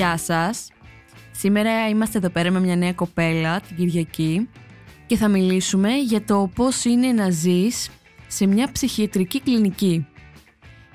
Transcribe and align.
Γεια 0.00 0.16
σας. 0.16 0.68
Σήμερα 1.30 1.88
είμαστε 1.88 2.18
εδώ 2.18 2.28
πέρα 2.30 2.50
με 2.50 2.60
μια 2.60 2.76
νέα 2.76 2.92
κοπέλα 2.92 3.60
την 3.60 3.76
Κυριακή 3.76 4.48
και 5.06 5.16
θα 5.16 5.28
μιλήσουμε 5.28 5.96
για 5.96 6.24
το 6.24 6.50
πώς 6.54 6.84
είναι 6.84 7.12
να 7.12 7.30
ζεις 7.30 7.90
σε 8.26 8.46
μια 8.46 8.72
ψυχιατρική 8.72 9.40
κλινική. 9.40 10.06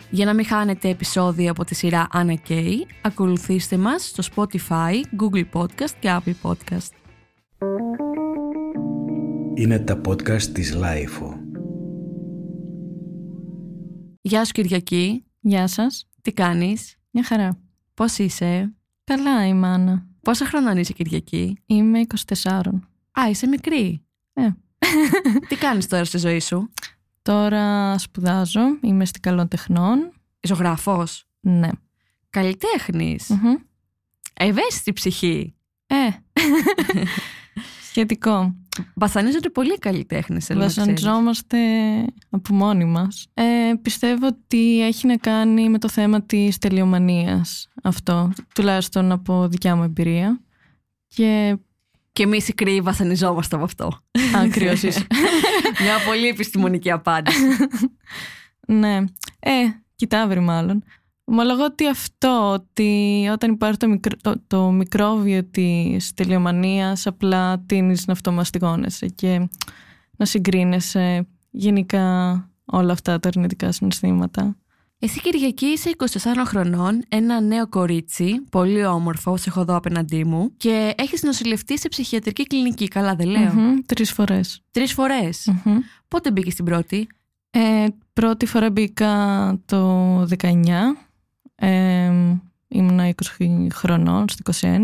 Για 0.09 0.25
να 0.25 0.33
μην 0.33 0.45
χάνετε 0.45 0.89
επεισόδια 0.89 1.51
από 1.51 1.63
τη 1.65 1.75
σειρά 1.75 2.07
Anna 2.13 2.35
Kay, 2.49 2.73
ακολουθήστε 3.01 3.77
μας 3.77 4.13
στο 4.15 4.23
Spotify, 4.35 4.93
Google 5.21 5.45
Podcast 5.53 5.93
και 5.99 6.17
Apple 6.19 6.33
Podcast. 6.41 6.91
Είναι 9.55 9.79
τα 9.79 10.01
podcast 10.07 10.41
της 10.43 10.77
Lifeo. 10.81 11.33
Γεια 14.21 14.45
σου 14.45 14.51
Κυριακή, 14.51 15.25
Γεια 15.39 15.67
σας. 15.67 16.07
τι 16.21 16.31
κάνεις, 16.31 16.95
Μια 17.11 17.23
χαρά. 17.23 17.59
πώς 17.93 18.17
είσαι, 18.17 18.73
Καλά 19.05 19.47
είμαι, 19.47 19.67
Άννα. 19.67 20.05
πόσα 20.21 20.45
χρονών 20.45 20.77
είσαι 20.77 20.93
Κυριακή; 20.93 21.57
Είμαι 21.65 22.01
24. 22.37 22.45
Α, 23.19 23.29
είσαι 23.29 23.47
μικρή. 23.47 24.03
Ε. 24.33 24.47
τι 25.47 25.55
κάνεις 25.55 25.87
τώρα 25.87 26.05
στη 26.05 26.17
ζωή 26.17 26.39
σου, 26.39 26.69
Τώρα 27.21 27.97
σπουδάζω. 27.97 28.61
Είμαι 28.81 29.05
στην 29.05 29.21
Καλών 29.21 29.47
Τεχνών. 29.47 30.11
ζωγράφος, 30.41 31.25
Ναι. 31.39 31.69
καλλιτέχνης, 32.29 33.29
Μμμ. 33.29 33.55
ευαίσθητη 34.33 34.93
ψυχή; 34.93 35.55
Ε. 35.87 36.07
Σχετικό. 37.95 38.55
Βασανίζονται 38.93 39.49
πολλοί 39.49 39.77
καλλιτέχνε. 39.77 40.39
Βασανιζόμαστε 40.53 41.57
από 42.29 42.53
μόνοι 42.53 42.85
μας. 42.85 43.27
Ε, 43.33 43.43
πιστεύω 43.81 44.27
ότι 44.27 44.85
έχει 44.85 45.07
να 45.07 45.17
κάνει 45.17 45.69
με 45.69 45.77
το 45.77 45.89
θέμα 45.89 46.21
της 46.21 46.57
τελειομανίας 46.57 47.69
αυτό. 47.83 48.31
Τουλάχιστον 48.55 49.11
από 49.11 49.47
δικιά 49.47 49.75
μου 49.75 49.83
εμπειρία. 49.83 50.39
Και 51.07 51.57
Και 52.11 52.23
εμείς 52.23 52.47
οι 52.47 52.53
κρύοι 52.53 52.81
βασανιζόμαστε 52.81 53.55
από 53.55 53.65
αυτό. 53.65 53.99
άκριος 54.43 54.83
είσαι. 54.83 55.07
Μια 55.83 55.95
πολύ 56.07 56.27
επιστημονική 56.27 56.91
απάντηση. 56.91 57.39
Ναι. 58.67 58.95
Ε, 59.39 59.51
κοιτάβρι 59.95 60.39
μάλλον. 60.39 60.83
Ομολογώ 61.27 61.63
ότι 61.63 61.87
αυτό, 61.87 62.51
ότι 62.53 63.27
όταν 63.31 63.51
υπάρχει 63.51 63.77
το, 63.77 63.87
μικρο, 63.87 64.17
το, 64.21 64.35
το 64.47 64.71
μικρόβιο 64.71 65.43
της 65.43 66.13
τελειομανίας 66.13 67.07
απλά 67.07 67.59
τίνεις 67.59 68.07
να 68.07 68.13
αυτομαστιγώνεσαι 68.13 69.05
και 69.05 69.47
να 70.17 70.25
συγκρίνεσαι 70.25 71.27
γενικά 71.51 72.03
όλα 72.65 72.91
αυτά 72.91 73.19
τα 73.19 73.27
αρνητικά 73.27 73.71
συναισθήματα. 73.71 74.55
Εσύ 74.99 75.21
Κυριακή 75.21 75.65
είσαι 75.65 75.91
24 75.97 76.05
χρονών, 76.45 77.03
ένα 77.09 77.41
νέο 77.41 77.67
κορίτσι, 77.67 78.41
πολύ 78.49 78.85
όμορφο, 78.85 79.37
σε 79.37 79.49
έχω 79.49 79.61
εδώ 79.61 79.75
απέναντί 79.75 80.25
μου 80.25 80.51
και 80.57 80.93
έχεις 80.97 81.23
νοσηλευτεί 81.23 81.79
σε 81.79 81.87
ψυχιατρική 81.87 82.43
κλινική, 82.43 82.87
καλά 82.87 83.15
δεν 83.15 83.27
λέω. 83.27 83.53
Μμμ, 83.53 83.75
τρεις 83.85 84.11
φορές. 84.11 84.61
Τρεις 84.71 84.93
φορές. 84.93 85.51
Μμμ. 85.63 85.77
Πότε 86.07 86.31
μπήκες 86.31 86.53
στην 86.53 86.65
πρώτη; 86.65 87.07
Ε, 87.49 87.85
πρώτη 88.13 88.45
φορά 88.45 88.69
μπήκα 88.69 89.11
το 89.65 90.21
19. 90.21 91.04
Ε, 91.55 92.11
ήμουνα 92.67 93.13
20 93.39 93.67
χρονών, 93.73 94.29
στο 94.29 94.53
21. 94.61 94.79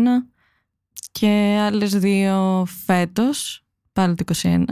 Και 1.12 1.58
άλλες 1.60 1.94
δύο 1.98 2.66
φέτος, 2.84 3.64
πάλι 3.92 4.14
το 4.14 4.24
21. 4.42 4.64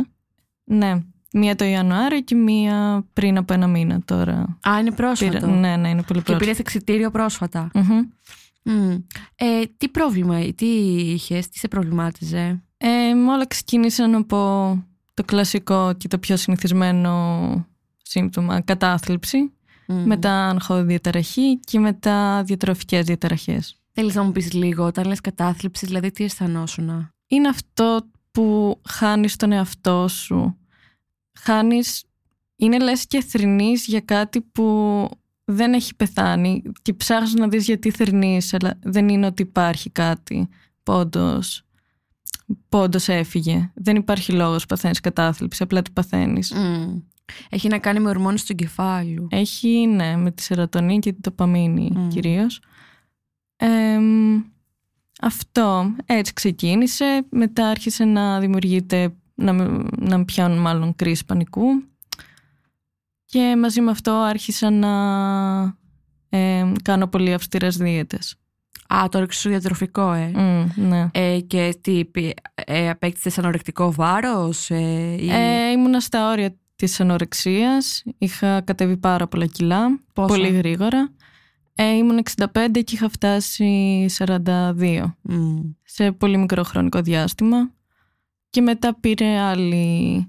Ναι, 0.65 1.01
μία 1.33 1.57
το 1.57 1.65
Ιανουάριο 1.65 2.21
και 2.21 2.35
μία 2.35 3.05
πριν 3.13 3.37
από 3.37 3.53
ένα 3.53 3.67
μήνα 3.67 4.01
τώρα. 4.05 4.59
Α, 4.69 4.79
είναι 4.81 4.91
πρόσφατο. 4.93 5.33
Πήρα- 5.33 5.47
ναι, 5.47 5.77
ναι, 5.77 5.89
είναι 5.89 6.03
πολύ 6.03 6.19
Και 6.19 6.25
πρόσφατο. 6.25 6.39
πήρε 6.39 6.51
εξητήριο 6.59 7.11
πρόσφατα. 7.11 7.71
Μμμ. 7.75 8.01
Μμ. 8.63 8.91
Ε, 9.37 9.63
τι 9.77 9.89
πρόβλημα, 9.89 10.41
τι 10.55 10.67
είχες, 11.13 11.49
τι 11.49 11.59
σε 11.59 11.69
προβλημάτιζε; 11.69 12.63
Ε, 12.77 13.15
με 13.15 13.33
όλα 13.33 13.47
ξεκίνησαν 13.47 14.15
από 14.15 14.39
το 15.15 15.25
κλασικό 15.25 15.93
και 15.97 16.09
το 16.09 16.19
πιο 16.19 16.37
συνηθισμένο 16.37 17.67
σύμπτωμα, 18.03 18.61
κατάθλιψη. 18.61 19.53
Μμ. 19.91 20.07
μετά 20.07 20.49
αγχοδιαταραχή 20.49 21.59
και 21.59 21.79
μετά 21.79 22.43
διατροφικές 22.43 23.05
διαταραχές. 23.05 23.75
Θέλεις 23.93 24.15
να 24.15 24.23
μου 24.23 24.33
πεις 24.33 24.53
λίγο, 24.53 24.85
όταν 24.85 25.07
λες 25.07 25.21
κατάθλιψη, 25.21 25.87
δηλαδή 25.87 26.11
τι 26.11 26.25
αισθανόσουνα; 26.25 27.15
Είναι 27.27 27.49
αυτό 27.49 28.01
που 28.31 28.81
χάνεις 28.89 29.37
τον 29.37 29.53
εαυτό 29.53 30.09
σου. 30.09 30.57
Χάνεις, 31.39 32.05
είναι 32.57 32.79
λες 32.79 33.07
και 33.07 33.23
θρηνείς 33.23 33.87
για 33.87 34.01
κάτι 34.01 34.41
που 34.41 35.09
δεν 35.45 35.73
έχει 35.73 35.95
πεθάνει 35.95 36.63
και 36.83 36.95
ψάχνεις 36.95 37.35
να 37.35 37.49
δεις 37.49 37.67
γιατί 37.67 37.91
θρηνείς, 37.91 38.55
αλλά 38.55 38.79
δεν 38.83 39.09
είναι 39.09 39.27
ότι 39.27 39.43
υπάρχει 39.43 39.91
κάτι 39.91 40.49
πόντος, 40.83 41.63
πόντος 42.69 43.09
έφυγε. 43.09 43.71
Δεν 43.75 43.97
υπάρχει 43.97 44.33
λόγος 44.33 44.61
που 44.61 44.67
παθαίνεις 44.67 45.01
κατάθλιψη, 45.01 45.63
απλά 45.63 45.83
τι 45.83 45.91
παθαίνεις. 45.91 46.53
Μμ. 46.53 46.99
Έχει 47.51 47.69
να 47.69 47.79
κάνει 47.79 48.01
με 48.01 48.09
ορμόνες 48.09 48.45
του 48.45 48.53
εγκεφάλου. 48.53 49.27
Έχει, 49.31 49.87
ναι, 49.87 50.17
με 50.17 50.31
τη 50.31 50.43
σερωτονίνη 50.43 50.99
και 50.99 51.13
την 51.13 51.23
τοπαμίνη 51.23 51.91
Μμ. 51.95 52.09
κυρίως. 52.09 52.61
Εμ, 53.57 54.43
αυτό 55.21 55.95
έτσι 56.07 56.33
ξεκίνησε. 56.33 57.27
Μετά 57.31 57.69
άρχισε 57.69 58.05
να 58.05 58.41
δημιουργείται, 58.41 59.15
να, 59.35 59.53
με- 59.53 59.85
να 59.99 60.19
με 60.19 60.25
πιάνουν 60.25 60.59
μάλλον 60.59 60.95
κρίση 60.97 61.25
πανικού. 61.25 61.65
Και 63.25 63.57
μαζί 63.59 63.81
με 63.81 63.91
αυτό 63.91 64.13
άρχισα 64.13 64.71
να 64.71 64.91
εμ, 66.29 66.73
κάνω 66.83 67.07
πολύ 67.07 67.33
αυστηρές 67.33 67.77
δίαιτες. 67.77 68.35
Α, 68.95 69.09
το 69.11 69.19
όρεξε 69.19 69.41
σου 69.41 69.49
διατροφικό, 69.49 70.13
ε. 70.13 70.31
Μμ, 70.35 70.83
ναι. 70.89 71.09
ε 71.13 71.41
και 71.41 71.79
τι, 71.81 72.05
πι- 72.05 72.39
ε, 72.55 72.89
απέκτησες 72.91 73.39
ανορεκτικό 73.39 73.93
βάρος 73.93 74.71
ε, 74.71 75.17
ή 75.21 75.29
Ε, 75.31 75.71
ήμουνα 75.71 76.01
στα 76.01 76.31
όρια 76.31 76.55
της 76.87 77.01
ανορεξίας. 77.01 78.03
Είχα 78.19 78.61
κατέβει 78.61 78.97
πάρα 78.97 79.27
πολλά 79.27 79.47
κιλά. 79.47 80.01
πόσα; 80.13 80.35
Πολύ 80.35 80.49
γρήγορα. 80.49 81.11
Ε, 81.75 81.97
ήμουν 81.97 82.19
65 82.19 82.47
και 82.73 82.95
είχα 82.95 83.09
φτάσει 83.09 84.07
42 84.19 85.15
Μμ. 85.23 85.61
σε 85.85 86.13
πολύ 86.13 86.37
μικρό 86.37 86.63
χρονικό 86.63 87.01
διάστημα 87.01 87.71
και 88.51 88.61
μετά 88.61 89.01
πήρε 89.01 89.39
άλλη, 89.39 90.27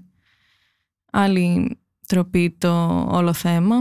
άλλη 1.12 1.78
τροπή 2.06 2.56
το 2.58 3.00
όλο 3.10 3.32
θέμα. 3.32 3.76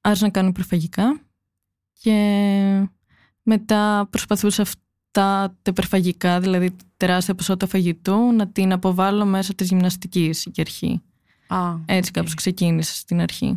Άρχισα 0.00 0.24
να 0.24 0.30
κάνω 0.30 0.48
υπερφαγικά 0.48 1.20
και 2.00 2.88
μετά 3.42 4.06
προσπαθούσα 4.10 4.62
αυτά 4.62 4.78
τα 5.62 5.70
υπερφαγικά, 5.70 6.40
δηλαδή 6.40 6.76
τεράστια 6.96 7.34
ποσότητα 7.34 7.66
φαγητού, 7.66 8.32
να 8.32 8.48
την 8.48 8.72
αποβάλω 8.72 9.24
μέσω 9.24 9.54
της 9.54 9.68
γυμναστικής 9.68 10.46
για 10.52 10.64
αρχή. 10.66 11.02
Α, 11.50 11.74
Έτσι 11.86 12.10
οκ. 12.10 12.16
κάπως 12.16 12.34
ξεκίνησα 12.34 12.94
στην 12.94 13.20
αρχή. 13.20 13.56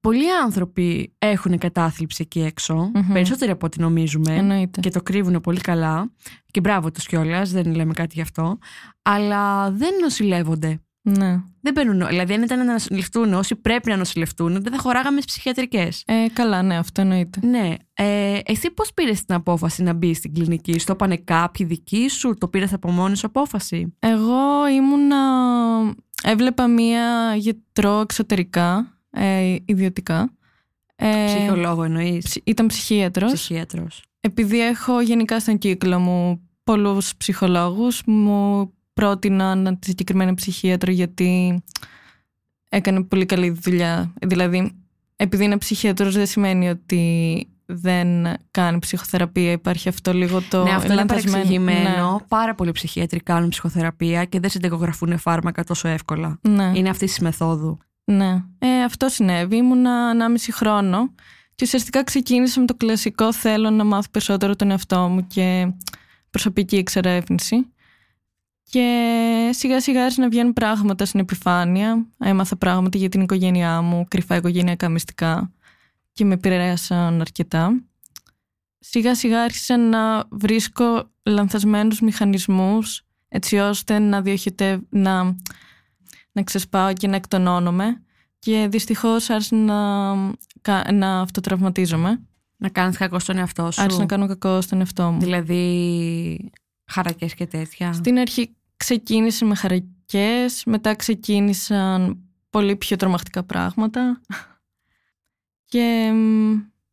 Πολλοί 0.00 0.24
άνθρωποι 0.44 1.12
έχουν 1.18 1.58
κατάθλιψη 1.58 2.22
εκεί 2.22 2.40
έξω, 2.40 2.90
Μμμ. 2.94 3.12
περισσότεροι 3.12 3.50
από 3.50 3.66
ό,τι 3.66 3.80
νομίζουμε 3.80 4.34
Εννοείται. 4.34 4.80
και 4.80 4.90
το 4.90 5.02
κρύβουν 5.02 5.40
πολύ 5.40 5.60
καλά 5.60 6.10
και 6.50 6.60
μπράβο 6.60 6.90
τους 6.90 7.06
κιόλας, 7.06 7.50
δεν 7.50 7.74
λέμε 7.74 7.92
κάτι 7.92 8.14
γι' 8.14 8.20
αυτό, 8.20 8.58
αλλά 9.02 9.70
δεν 9.70 9.90
νοσηλεύονται. 10.02 10.80
Ναι. 11.02 11.42
Δεν 11.60 11.72
παίρνουν, 11.72 12.06
δηλαδή 12.06 12.32
αν 12.34 12.42
ήταν 12.42 12.58
να 12.66 12.72
νοσηλευτούν 12.72 13.34
όσοι 13.34 13.54
πρέπει 13.56 13.90
να 13.90 13.96
νοσηλευτούν, 13.96 14.52
δεν 14.62 14.72
θα 14.72 14.78
χωράγαμε 14.78 15.20
στις 15.20 15.32
ψυχιατρικές. 15.32 16.02
Ε, 16.06 16.28
καλά, 16.32 16.62
ναι, 16.62 16.76
αυτό 16.76 17.00
εννοείται. 17.00 17.40
Ναι. 17.46 17.74
Ε, 17.94 18.38
εσύ 18.44 18.70
πώς 18.70 18.94
πήρες 18.94 19.24
την 19.24 19.34
απόφαση 19.34 19.82
να 19.82 19.92
μπεις 19.92 20.16
στην 20.16 20.34
κλινική, 20.34 20.78
στο 20.78 20.92
είπανε 20.92 21.16
κάποιοι 21.16 21.66
δικοί 21.66 22.08
σου, 22.08 22.34
το 22.38 22.48
πήρες 22.48 22.72
από 22.72 22.90
μόνη 22.90 23.16
σου 23.16 23.26
απόφαση; 23.26 23.94
Εγώ 23.98 24.68
ήμουνα... 24.76 25.16
Έβλεπα 26.22 26.66
μία 26.66 27.34
γιατρό 27.36 28.00
εξωτερικά, 28.00 28.98
ε, 29.10 29.56
ιδιωτικά. 29.64 30.32
Ε, 30.96 31.24
Ψυχολόγο 31.26 31.82
εννοείς, 31.84 32.24
ψ- 32.24 32.40
Ήταν 32.44 32.66
ψυχίατρος. 32.66 33.32
ψυχίατρος. 33.32 34.02
Επειδή 34.20 34.60
έχω 34.66 35.00
γενικά 35.00 35.40
στον 35.40 35.58
κύκλο 35.58 35.98
μου 35.98 36.40
πολλούς 36.64 37.16
ψυχολόγους, 37.16 38.02
μου 38.06 38.72
πρότειναν 38.92 39.78
τη 39.78 39.86
συγκεκριμένη 39.86 40.34
ψυχίατρο 40.34 40.92
γιατί 40.92 41.62
έκανε 42.68 43.02
πολύ 43.02 43.26
καλή 43.26 43.50
δουλειά. 43.50 44.12
Δηλαδή, 44.26 44.72
επειδή 45.16 45.44
είναι 45.44 45.58
ψυχίατρος 45.58 46.14
δεν 46.14 46.26
σημαίνει 46.26 46.68
ότι 46.68 47.46
δεν 47.70 48.08
κάνει 48.50 48.78
ψυχοθεραπεία. 48.78 49.52
Υπάρχει 49.52 49.88
αυτό 49.88 50.12
λίγο 50.12 50.42
το 50.50 50.62
ναι, 50.62 50.70
αυτό 50.70 50.86
είναι 50.86 50.94
λανθασμένο- 50.94 51.32
παρεξηγημένο. 51.32 52.12
Ναι. 52.12 52.24
Πάρα 52.28 52.54
πολλοί 52.54 52.72
ψυχίατροι 52.72 53.20
κάνουν 53.20 53.48
ψυχοθεραπεία 53.48 54.24
και 54.24 54.40
δεν 54.40 54.50
συνταγογραφούν 54.50 55.18
φάρμακα 55.18 55.64
τόσο 55.64 55.88
εύκολα. 55.88 56.38
Ναι. 56.48 56.72
Είναι 56.74 56.88
αυτής 56.88 57.08
της 57.10 57.18
μεθόδου. 57.20 57.78
Ναι, 58.04 58.44
ε, 58.58 58.82
αυτό 58.84 59.08
συνέβη. 59.08 59.56
Ήμουνα 59.56 60.10
1,5 60.10 60.52
χρόνο 60.52 61.14
και 61.54 61.64
ουσιαστικά 61.64 62.04
ξεκίνησα 62.04 62.60
με 62.60 62.66
το 62.66 62.74
κλασικό 62.74 63.32
θέλω 63.32 63.70
να 63.70 63.84
μάθω 63.84 64.08
περισσότερο 64.10 64.56
τον 64.56 64.70
εαυτό 64.70 65.08
μου 65.08 65.26
και 65.26 65.72
προσωπική 66.30 66.76
εξερεύνηση. 66.76 67.72
Και 68.70 69.50
σιγά 69.52 69.80
σιγά 69.80 70.00
άρχισαν 70.00 70.24
να 70.24 70.30
βγαίνουν 70.30 70.52
πράγματα 70.52 71.04
στην 71.04 71.20
επιφάνεια. 71.20 72.06
Έμαθα 72.18 72.56
πράγματα 72.56 72.98
για 72.98 73.08
την 73.08 73.20
οικογένειά 73.20 73.80
μου, 73.80 74.04
κρυφά 74.08 74.36
οικογενειακά 74.36 74.88
μυστικά 74.88 75.52
και 76.18 76.24
με 76.24 76.34
επηρέασαν 76.34 77.20
αρκετά. 77.20 77.82
σιγά 78.78 79.14
σιγά 79.14 79.42
άρχισα 79.42 79.76
να 79.76 80.24
βρίσκω 80.30 81.10
λανθασμένους 81.22 82.00
μηχανισμούς 82.00 83.04
έτσι 83.28 83.56
ώστε 83.56 83.98
να 83.98 84.22
διοχετεύω, 84.22 84.82
να, 84.90 85.24
να 86.32 86.42
ξεσπάω 86.42 86.92
και 86.92 87.08
να 87.08 87.16
εκτονώνομαι 87.16 88.02
και 88.38 88.66
δυστυχώς 88.70 89.30
άρχισα 89.30 89.56
να, 89.56 90.14
να 90.92 91.20
αυτοτραυματίζομαι. 91.20 92.20
Να 92.56 92.68
κάνεις 92.68 92.96
κακό 92.96 93.18
στον 93.18 93.36
εαυτό 93.36 93.70
σου. 93.70 93.82
Άρχισα 93.82 94.00
να 94.00 94.06
κάνω 94.06 94.26
κακό 94.26 94.60
στον 94.60 94.78
εαυτό 94.78 95.10
μου. 95.10 95.20
Δηλαδή 95.20 96.50
χαρακές 96.86 97.34
και 97.34 97.46
τέτοια. 97.46 97.92
Στην 97.92 98.18
αρχή 98.18 98.56
ξεκίνησε 98.76 99.44
με 99.44 99.54
χαρακές, 99.54 100.62
μετά 100.66 100.94
ξεκίνησαν 100.94 102.18
πολύ 102.50 102.76
πιο 102.76 102.96
τρομακτικά 102.96 103.42
πράγματα 103.42 104.20
και 105.68 106.12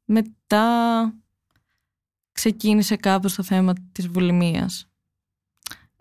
μετά 0.06 1.14
ξεκίνησε 2.32 2.96
κάπως 2.96 3.36
το 3.36 3.44
θέμα 3.44 3.74
της 3.92 4.08
βουλημίας. 4.08 4.90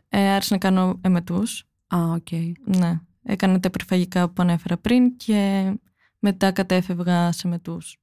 Ε, 0.09 0.31
άρχισα 0.31 0.55
να 0.55 0.61
κάνω 0.61 0.99
εμετούς. 1.00 1.65
Α, 1.94 1.99
οκ. 2.12 2.31
Ναι. 2.65 3.00
Έκανα 3.23 3.61
τα 3.61 3.69
υπερφαγικά 3.69 4.29
που 4.29 4.43
ανέφερα 4.43 4.76
πριν 4.76 5.17
και 5.17 5.73
μετά 6.19 6.53
κατέφευγα 6.53 7.32
σε 7.32 7.49
εμετούς. 7.49 7.99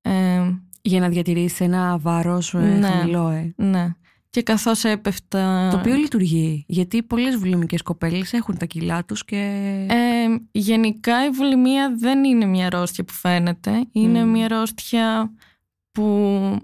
Ε, 0.00 0.50
Για 0.82 1.00
να 1.00 1.08
διατηρήσεις 1.08 1.60
ένα 1.60 1.98
βάρος 1.98 2.54
ε, 2.54 2.58
ναι, 2.58 2.88
χαμηλό, 2.88 3.28
ε. 3.28 3.52
Ναι. 3.56 3.88
Και 4.32 4.42
καθώς 4.42 4.84
έπεφτα... 4.84 5.68
Το 5.70 5.78
οποίο 5.78 5.94
λειτουργεί, 5.94 6.64
γιατί 6.68 7.02
πολλές 7.02 7.36
βουλημικές 7.36 7.82
κοπέλες 7.82 8.32
έχουν 8.32 8.58
τα 8.58 8.66
κιλά 8.66 9.04
τους 9.04 9.24
και... 9.24 9.36
Ε, 9.90 10.36
γενικά 10.52 11.24
η 11.26 11.30
βουλημία 11.30 11.94
δεν 11.98 12.24
είναι 12.24 12.44
μια 12.44 12.66
αρρώστια 12.66 13.04
που 13.04 13.12
φαίνεται. 13.12 13.86
Είναι 13.92 14.24
μια 14.24 14.44
αρρώστια 14.44 15.32
που 15.92 16.58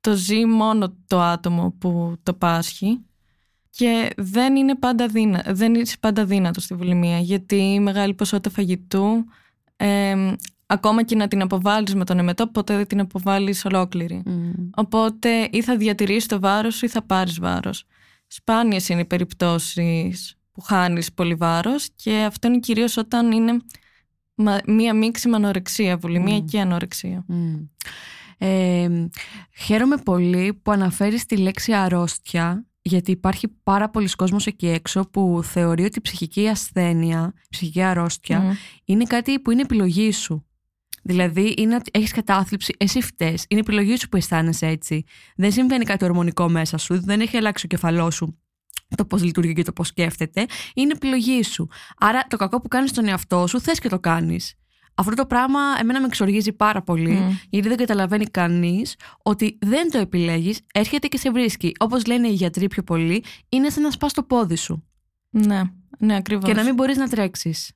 το 0.00 0.12
ζει 0.14 0.44
μόνο 0.44 0.96
το 1.06 1.20
άτομο 1.20 1.74
που 1.78 2.16
το 2.22 2.34
πάσχει 2.34 3.00
και 3.70 4.10
δεν 4.16 4.56
είναι 4.56 4.74
πάντα, 4.74 5.06
δύνα, 5.06 5.44
δεν 5.46 5.74
είναι 5.74 5.86
πάντα 6.00 6.24
δύνατος 6.24 6.64
στη 6.64 6.74
βουλημία 6.74 7.18
γιατί 7.18 7.56
η 7.56 7.80
μεγάλη 7.80 8.14
ποσότητα 8.14 8.50
φαγητού 8.50 9.24
ε, 9.76 10.32
ακόμα 10.66 11.02
και 11.02 11.16
να 11.16 11.28
την 11.28 11.42
αποβάλεις 11.42 11.94
με 11.94 12.04
τον 12.04 12.18
εμετό 12.18 12.46
ποτέ 12.46 12.76
δεν 12.76 12.86
την 12.86 13.00
αποβάλεις 13.00 13.64
ολόκληρη. 13.64 14.22
Οπότε 14.74 15.48
ή 15.52 15.62
θα 15.62 15.76
διατηρήσεις 15.76 16.26
το 16.26 16.40
βάρος 16.40 16.82
ή 16.82 16.88
θα 16.88 17.02
πάρεις 17.02 17.40
βάρος. 17.40 17.84
Σπάνιες 18.26 18.88
είναι 18.88 19.00
οι 19.00 19.04
περιπτώσεις 19.04 20.36
που 20.52 20.60
χάνεις 20.60 21.12
πολύ 21.12 21.34
βάρος 21.34 21.88
και 21.96 22.16
αυτό 22.16 22.48
είναι 22.48 22.58
κυρίως 22.58 22.96
όταν 22.96 23.32
είναι 23.32 23.56
μία 24.66 24.94
μίξη 24.94 25.28
με 25.28 25.36
ανορεξία, 25.36 25.96
βουλημία 25.96 26.40
και 26.40 26.60
ανορεξία. 26.60 27.24
Ε, 28.38 28.88
χαίρομαι 29.56 29.96
πολύ 29.96 30.54
που 30.62 30.70
αναφέρεις 30.70 31.26
τη 31.26 31.36
λέξη 31.36 31.72
αρρώστια 31.72 32.64
γιατί 32.82 33.10
υπάρχει 33.10 33.48
πάρα 33.62 33.90
πολλοί 33.90 34.08
κόσμος 34.08 34.46
εκεί 34.46 34.66
έξω 34.66 35.08
που 35.10 35.40
θεωρεί 35.44 35.84
ότι 35.84 35.98
η 35.98 36.00
ψυχική 36.00 36.48
ασθένεια, 36.48 37.32
η 37.36 37.46
ψυχική 37.50 37.82
αρρώστια 37.82 38.56
είναι 38.84 39.04
κάτι 39.04 39.38
που 39.40 39.50
είναι 39.50 39.60
επιλογή 39.60 40.12
σου. 40.12 40.46
Δηλαδή 41.06 41.54
είναι 41.58 41.74
ότι 41.74 41.90
έχεις 41.94 42.12
κατάθλιψη, 42.12 42.74
εσύ 42.78 43.00
φταίει. 43.00 43.38
Είναι 43.48 43.60
επιλογή 43.60 43.96
σου 43.96 44.08
που 44.08 44.16
αισθάνεσαι 44.16 44.66
έτσι. 44.66 45.04
Δεν 45.36 45.52
συμβαίνει 45.52 45.84
κάτι 45.84 46.04
ορμονικό 46.04 46.48
μέσα 46.48 46.76
σου, 46.78 47.00
δεν 47.00 47.20
έχει 47.20 47.36
αλλάξει 47.36 47.64
ο 47.64 47.68
κεφαλός 47.68 48.14
σου 48.14 48.38
το 48.96 49.04
πώς 49.04 49.22
λειτουργεί 49.22 49.52
και 49.52 49.62
το 49.62 49.72
πώς 49.72 49.86
σκέφτεται. 49.86 50.46
Είναι 50.74 50.92
επιλογή 50.94 51.42
σου. 51.42 51.68
Άρα 51.98 52.26
το 52.28 52.36
κακό 52.36 52.60
που 52.60 52.68
κάνεις 52.68 52.90
στον 52.90 53.08
εαυτό 53.08 53.46
σου 53.46 53.60
θες 53.60 53.78
και 53.78 53.88
το 53.88 54.00
κάνεις. 54.00 54.54
Αυτό 54.94 55.14
το 55.14 55.26
πράγμα 55.26 55.60
εμένα 55.80 56.00
με 56.00 56.06
εξοργίζει 56.06 56.52
πάρα 56.52 56.82
πολύ, 56.82 57.38
γιατί 57.50 57.68
δεν 57.68 57.76
καταλαβαίνει 57.76 58.24
κανείς 58.24 58.96
ότι 59.22 59.58
δεν 59.60 59.90
το 59.90 59.98
επιλέγεις, 59.98 60.60
έρχεται 60.74 61.06
και 61.06 61.16
σε 61.16 61.30
βρίσκει. 61.30 61.72
Όπως 61.78 62.06
λένε 62.06 62.28
οι 62.28 62.32
γιατροί 62.32 62.66
πιο 62.66 62.82
πολύ, 62.82 63.24
είναι 63.48 63.70
σαν 63.70 63.82
να 63.82 63.90
σπάς 63.90 64.12
το 64.12 64.22
πόδι 64.22 64.56
σου. 64.56 64.84
Ναι, 65.30 65.62
ναι, 65.98 66.16
ακριβώς. 66.16 66.44
Και 66.44 66.54
να 66.54 66.64
μην 66.64 66.74
μπορείς 66.74 66.96
να 66.96 67.08
τρέξεις. 67.08 67.72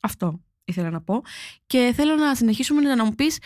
Αυτό 0.00 0.40
ήθελα 0.68 0.90
να 0.90 1.00
πω. 1.00 1.22
Και 1.66 1.92
θέλω 1.96 2.14
να 2.14 2.34
συνεχίσουμε 2.34 2.94
να 2.94 3.04
μου 3.04 3.14
πεις, 3.14 3.38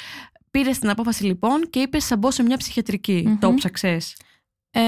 πήρες 0.50 0.78
την 0.78 0.90
απόφαση 0.90 1.24
λοιπόν 1.24 1.70
και 1.70 1.80
είπες 1.80 2.06
θα 2.06 2.16
μπω 2.16 2.30
σε 2.30 2.42
μια 2.42 2.56
ψυχιατρική. 2.56 3.36
Το 3.40 3.54
ψαξε. 3.54 3.98
Ε, 4.70 4.80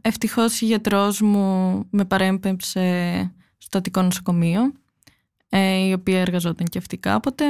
Ευτυχώς 0.00 0.60
η 0.60 0.64
γιατρός 0.64 1.20
μου 1.20 1.86
με 1.90 2.04
παρέμπεψε 2.04 3.34
στο 3.58 3.78
Αττικό 3.78 4.02
Νοσοκομείο 4.02 4.72
ε, 5.48 5.86
η 5.86 5.92
οποία 5.92 6.20
εργαζόταν 6.20 6.66
και 6.66 6.78
αυτή 6.78 6.98
κάποτε. 6.98 7.44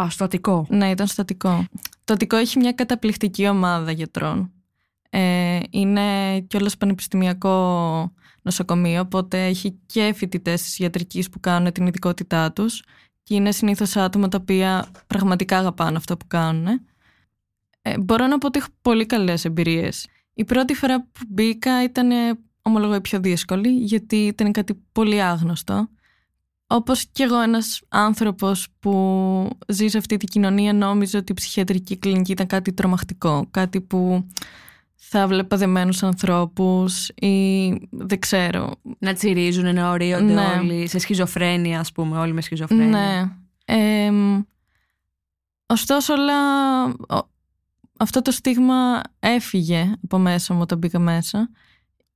Α, 0.00 0.10
στο 0.10 0.24
Αττικό; 0.24 0.66
Ναι, 0.68 0.90
ήταν 0.90 1.06
στο 1.06 1.22
Αττικό. 1.22 1.64
Το 2.04 2.12
Αττικό 2.12 2.36
έχει 2.36 2.58
μια 2.58 2.72
καταπληκτική 2.72 3.48
ομάδα 3.48 3.92
γιατρών. 3.92 4.52
Ε, 5.10 5.60
είναι 5.70 6.40
κιόλας 6.40 6.76
πανεπιστημιακό 6.76 8.12
νοσοκομείο, 8.42 9.00
οπότε 9.00 9.44
έχει 9.44 9.78
και 9.86 10.12
φοιτητές 10.16 10.62
της 10.62 10.78
ιατρική 10.78 11.24
που 11.30 11.40
κάνουν 11.40 11.72
την 11.72 11.86
ειδικότητά 11.86 12.52
τους. 12.52 12.82
Και 13.22 13.34
είναι 13.34 13.52
συνήθως 13.52 13.96
άτομα 13.96 14.28
τα 14.28 14.38
οποία 14.40 14.86
πραγματικά 15.06 15.58
αγαπάνε 15.58 15.96
αυτό 15.96 16.16
που 16.16 16.26
κάνουν. 16.26 16.66
Ε, 17.82 17.98
μπορώ 17.98 18.26
να 18.26 18.38
πω 18.38 18.46
ότι 18.46 18.58
έχω 18.58 18.68
πολύ 18.82 19.06
καλές 19.06 19.44
εμπειρίες. 19.44 20.06
Η 20.34 20.44
πρώτη 20.44 20.74
φορά 20.74 21.00
που 21.00 21.20
μπήκα 21.28 21.82
ήταν, 21.82 22.38
ομολογώ, 22.62 22.94
η 22.94 23.00
πιο 23.00 23.20
δύσκολη, 23.20 23.68
γιατί 23.68 24.16
ήταν 24.16 24.52
κάτι 24.52 24.82
πολύ 24.92 25.22
άγνωστο 25.22 25.88
όπως 26.74 27.06
και 27.12 27.22
εγώ 27.22 27.40
ένας 27.40 27.82
άνθρωπος 27.88 28.66
που 28.80 28.92
ζει 29.68 29.88
σε 29.88 29.98
αυτή 29.98 30.16
τη 30.16 30.26
κοινωνία 30.26 30.72
νόμιζε 30.72 31.16
ότι 31.16 31.32
η 31.32 31.34
ψυχιατρική 31.34 31.96
κλινική 31.96 32.32
ήταν 32.32 32.46
κάτι 32.46 32.72
τρομακτικό, 32.72 33.46
κάτι 33.50 33.80
που 33.80 34.26
θα 35.08 35.26
βλέπα 35.26 35.56
δεμένους 35.56 36.02
ανθρώπους 36.02 37.08
ή 37.08 37.68
δεν 37.90 38.18
ξέρω. 38.18 38.70
Να 38.98 39.14
τσιρίζουν, 39.14 39.74
να 39.74 39.90
ορίονται 39.90 40.32
ναι. 40.32 40.56
όλοι, 40.58 40.88
σε 40.88 40.98
σχιζοφρένεια 40.98 41.80
ας 41.80 41.92
πούμε, 41.92 42.18
όλοι 42.18 42.32
με 42.32 42.40
σχιζοφρένεια. 42.40 42.86
Ναι. 42.86 43.30
Ε, 43.64 44.12
ωστόσο, 45.66 46.12
όλα, 46.12 46.34
αυτό 47.98 48.22
το 48.22 48.30
στίγμα 48.30 49.00
έφυγε 49.18 49.92
από 50.04 50.18
μέσα 50.18 50.54
μου 50.54 50.60
όταν 50.62 50.78
μπήκα 50.78 50.98
μέσα. 50.98 51.50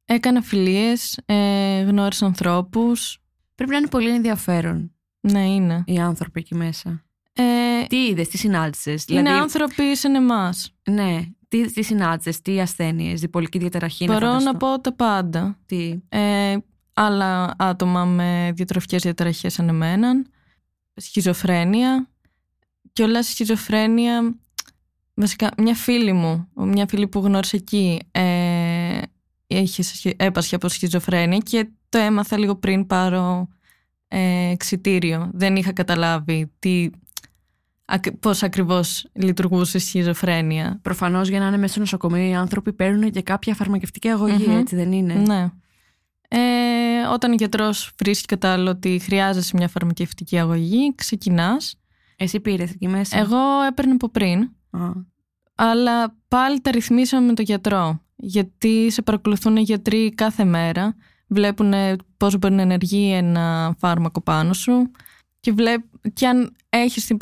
Έκανα 0.05 0.43
φιλίες, 0.43 1.19
ε, 1.27 1.81
γνώρισα 1.81 2.27
ανθρώπους, 2.27 3.21
Πρέπει 3.57 3.71
να 3.71 3.77
είναι 3.77 3.89
πολύ 3.89 4.11
ενδιαφέρον. 4.11 4.95
Ναι, 5.21 5.45
είναι. 5.45 5.85
Οι 5.87 5.99
άνθρωποι 5.99 6.41
εκεί 6.41 6.55
μέσα. 6.55 7.05
Ε, 7.33 7.43
τι 7.87 8.07
είδες, 8.07 8.29
τι 8.29 8.39
συνάντησες. 8.39 9.05
Είναι 9.07 9.21
δηλαδή... 9.21 9.41
άνθρωποι 9.41 9.97
σαν 9.97 10.15
εμάς. 10.15 10.75
Ναι. 10.91 11.21
Τι, 11.49 11.73
τι 11.73 11.83
συνάντησες, 11.83 12.43
τι 12.43 12.61
ασθένειες, 12.61 13.21
διπολική 13.21 13.59
διαταραχή. 13.59 14.05
Μπορώ 14.05 14.33
να, 14.33 14.41
να 14.41 14.57
πω 14.57 14.81
τα 14.81 14.93
πάντα. 14.93 15.59
Τι; 15.67 15.99
Ε, 16.09 16.57
άλλα 16.93 17.55
άτομα 17.59 18.05
με 18.05 18.53
διατροφικές 18.55 19.03
διαταραχές 19.03 19.53
σαν 19.53 19.69
εμένα, 19.69 20.25
σχιζοφρένεια 20.95 22.09
και 22.93 23.03
όλα 23.03 23.23
σχιζοφρένεια, 23.23 24.37
βασικά 25.15 25.51
μια 25.59 25.75
φίλη 25.75 26.13
μου, 26.13 26.49
μια 26.55 26.87
φίλη 26.87 27.09
που 27.09 27.19
γνώρισε 27.19 27.57
εκεί, 27.57 28.01
ε, 28.11 29.01
είχε, 29.47 30.15
έπασχε 30.17 30.55
από 30.55 30.69
σχιζοφρένεια 30.69 31.39
και 31.39 31.69
το 31.89 31.99
έμαθα 31.99 32.39
λίγο 32.39 32.57
πριν 32.57 32.87
πάρω 32.87 33.49
ε, 34.09 34.51
εξιτήριο. 34.51 35.31
Δεν 35.33 35.57
είχα 35.57 35.73
καταλάβει 35.73 36.53
τι, 36.59 36.91
πώς 38.21 38.43
ακριβώς 38.43 39.07
λειτουργούσε 39.13 39.77
η 39.77 39.81
σχιζοφρένεια. 39.81 40.79
Προφανώς 40.83 41.29
για 41.29 41.41
να 41.41 41.47
είναι 41.47 41.57
μέσα 41.57 41.73
στο 41.73 41.81
νοσοκομείο 41.81 42.29
οι 42.29 42.35
άνθρωποι 42.35 42.73
παίρνουν 42.73 43.11
και 43.11 43.23
κάποια 43.23 43.55
φαρμακευτική 43.55 44.09
έτσι 44.49 44.77
δεν 44.77 44.93
είναι; 44.93 45.15
Ναι. 45.15 45.51
Ε, 46.29 47.07
όταν 47.13 47.31
ο 47.31 47.35
γιατρός 47.35 47.93
βρίσκει 47.99 48.27
κατάλληλο 48.27 48.71
ότι 48.71 48.99
χρειάζεσαι 48.99 49.57
μια 49.57 49.69
φαρμακευτική 49.69 50.39
αγωγή, 50.39 50.95
ξεκινάς. 50.95 51.77
Εσύ 52.17 52.41
πήρες 52.41 52.71
εκεί 52.71 52.89
μέσα; 52.89 53.19
Εγώ 53.19 53.63
έπαιρνε 53.69 53.93
από 53.93 54.09
πριν. 54.09 54.51
Αλλά 55.55 56.15
πάλι 56.29 56.61
τα 56.61 56.71
ρυθμίσαμε 56.71 57.27
με 57.27 57.33
τον 57.33 57.45
γιατρό. 57.45 58.01
Γιατί 58.17 58.91
σε 58.91 59.03
παρακολουθούν 59.03 59.57
οι 59.57 59.61
γιατροί 59.61 60.15
κάθε 60.15 60.45
μέρα 60.45 60.97
βλέπουν 61.27 61.73
πώς 62.17 62.39
μπορεί 62.39 62.55
να 62.55 62.63
ενεργεί 62.63 63.13
ένα 63.13 63.75
φάρμακο 63.79 64.21
πάνω 64.21 64.53
σου 64.53 64.91
και, 65.41 65.53
βλέπ, 65.53 65.83
και 66.13 66.27
αν 66.27 66.57
έχεις 66.77 67.13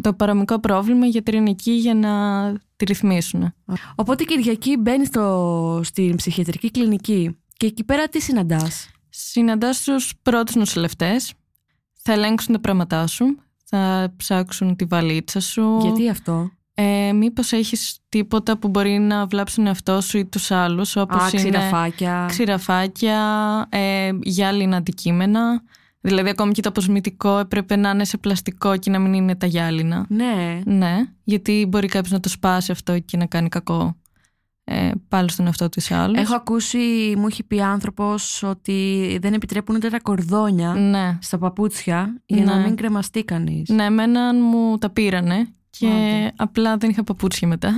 το 0.00 0.14
παραμικρό 0.14 0.58
πρόβλημα, 0.58 1.06
οι 1.06 1.08
γιατροί 1.08 1.36
είναι 1.36 1.50
εκεί 1.50 1.72
για 1.72 1.94
να 1.94 2.10
τη 2.76 2.84
ρυθμίσουν. 2.84 3.54
Οπότε 3.94 4.24
Κυριακή 4.24 4.76
μπαίνεις 4.76 5.08
στο, 5.08 5.80
στην 5.84 6.16
ψυχιατρική 6.16 6.70
κλινική 6.70 7.38
και 7.56 7.66
εκεί 7.66 7.84
πέρα 7.84 8.08
τι 8.08 8.20
συναντάς; 8.20 8.90
Συναντάς 9.08 9.82
τους 9.82 10.12
πρώτους 10.22 10.54
νοσηλευτές, 10.54 11.32
θα 12.02 12.12
ελέγξουν 12.12 12.54
τα 12.54 12.60
πράγματά 12.60 13.06
σου, 13.06 13.24
θα 13.64 14.12
ψάξουν 14.16 14.76
τη 14.76 14.84
βαλίτσα 14.84 15.40
σου. 15.40 15.78
Γιατί 15.82 16.08
αυτό; 16.08 16.50
Ε, 16.74 17.12
μήπως 17.12 17.52
έχεις 17.52 17.98
τίποτα 18.08 18.58
που 18.58 18.68
μπορεί 18.68 18.98
να 18.98 19.26
βλάψει 19.26 19.56
τον 19.56 19.66
εαυτό 19.66 20.00
σου 20.00 20.18
ή 20.18 20.24
τους 20.24 20.50
άλλους 20.50 20.96
όπως 20.96 21.22
Α, 21.22 21.28
είναι 21.32 21.36
ξηραφάκια, 21.36 22.26
ξηραφάκια 22.28 23.18
ε, 23.68 24.10
γυάλινα 24.22 24.76
αντικείμενα 24.76 25.62
δηλαδή 26.00 26.28
ακόμη 26.28 26.52
και 26.52 26.62
το 26.62 26.68
αποσμητικό 26.68 27.38
έπρεπε 27.38 27.76
να 27.76 27.90
είναι 27.90 28.04
σε 28.04 28.16
πλαστικό 28.16 28.76
και 28.76 28.90
να 28.90 28.98
μην 28.98 29.12
είναι 29.12 29.34
τα 29.34 29.46
γυάλινα 29.46 30.06
ναι. 30.08 30.60
ναι 30.64 30.96
γιατί 31.24 31.66
μπορεί 31.68 31.86
κάποιος 31.88 32.12
να 32.12 32.20
το 32.20 32.28
σπάσει 32.28 32.72
αυτό 32.72 32.98
και 32.98 33.16
να 33.16 33.26
κάνει 33.26 33.48
κακό 33.48 33.94
ε, 34.64 34.90
πάλι 35.08 35.30
στον 35.30 35.46
εαυτό 35.46 35.68
της 35.68 35.90
άλλους. 35.90 36.18
Έχω 36.20 36.34
ακούσει, 36.34 37.14
μου 37.16 37.26
έχει 37.26 37.42
πει 37.42 37.62
άνθρωπος 37.62 38.42
ότι 38.42 39.18
δεν 39.22 39.32
επιτρέπουν 39.32 39.76
ούτε 39.76 39.88
τα 39.88 40.00
κορδόνια 40.00 40.72
Ναι. 40.74 41.18
στα 41.20 41.38
παπούτσια 41.38 42.22
για 42.26 42.44
να 42.44 42.56
Ναι. 42.56 42.64
μην 42.66 42.76
κρεμαστεί 42.76 43.24
κανείς. 43.24 43.68
Ναι, 43.68 43.84
εμένα 43.84 44.34
μου 44.34 44.78
τα 44.78 44.90
πήρανε 44.90 45.48
και 45.70 45.86
Άντε. 45.86 46.32
απλά 46.36 46.76
δεν 46.76 46.90
είχα 46.90 47.04
παπούτσια 47.04 47.48
μετά. 47.48 47.72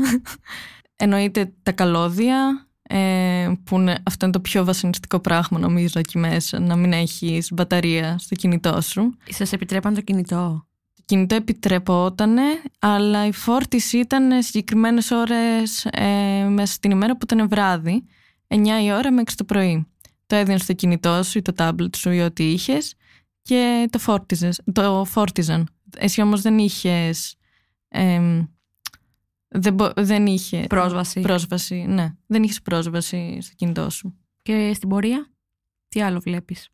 Εννοείται 0.97 1.53
τα 1.63 1.73
καλώδια, 1.73 2.67
ε, 2.83 3.53
που 3.65 3.77
είναι, 3.77 3.99
αυτό 4.03 4.25
είναι 4.25 4.35
το 4.35 4.41
πιο 4.41 4.65
βασανιστικό 4.65 5.21
πράγμα 5.21 5.59
νομίζω 5.59 5.99
εκεί 5.99 6.19
μέσα, 6.19 6.59
να 6.59 6.77
μην 6.77 6.93
έχεις 6.93 7.53
μπαταρία 7.53 8.19
στο 8.19 8.35
κινητό 8.35 8.81
σου. 8.81 9.17
Σας 9.29 9.53
επιτρέπαν 9.53 9.95
το 9.95 10.01
κινητό; 10.01 10.67
Το 10.95 11.03
κινητό 11.05 11.35
επιτρεπότανε, 11.35 12.43
αλλά 12.79 13.27
η 13.27 13.33
φόρτιση 13.33 13.99
ήταν 13.99 14.43
συγκεκριμένες 14.43 15.11
ώρες 15.11 15.85
ε, 15.85 16.45
μέσα 16.49 16.73
στην 16.73 16.91
ημέρα 16.91 17.17
που 17.17 17.27
ήταν 17.31 17.49
βράδυ, 17.49 18.05
9 18.49 18.57
η 18.85 18.93
ώρα 18.93 19.13
μέχρι 19.13 19.35
το 19.35 19.45
πρωί. 19.45 19.87
Το 20.27 20.37
έδινες 20.37 20.63
στο 20.63 20.73
κινητό 20.73 21.23
σου 21.23 21.39
ή 21.39 21.43
το 21.43 21.53
τάμπλετ 21.53 21.95
σου 21.95 22.11
ή 22.11 22.21
ό,τι 22.21 22.53
είχες 22.53 22.95
και 23.43 23.89
το, 23.91 23.99
φόρτιζες, 23.99 24.61
το 24.73 25.05
φόρτιζαν. 25.05 25.69
Εσύ 25.97 26.23
όμως 26.23 26.41
δεν 26.41 26.59
είχες... 26.59 27.37
εμ, 27.89 28.47
δεν, 29.53 29.75
μπο- 29.75 29.93
δεν 29.97 30.27
είχε 30.27 30.65
Πρόσβαση. 30.69 31.21
πρόσβαση, 31.21 31.75
ναι. 31.89 32.15
Δεν 32.27 32.43
είχες 32.43 32.63
πρόσβαση 32.63 33.39
στο 33.41 33.53
κινητό 33.57 33.91
σου. 33.91 34.15
Και 34.43 34.73
στην 34.75 34.89
πορεία, 34.89 35.31
τι 35.89 36.03
άλλο 36.03 36.21
βλέπεις; 36.21 36.69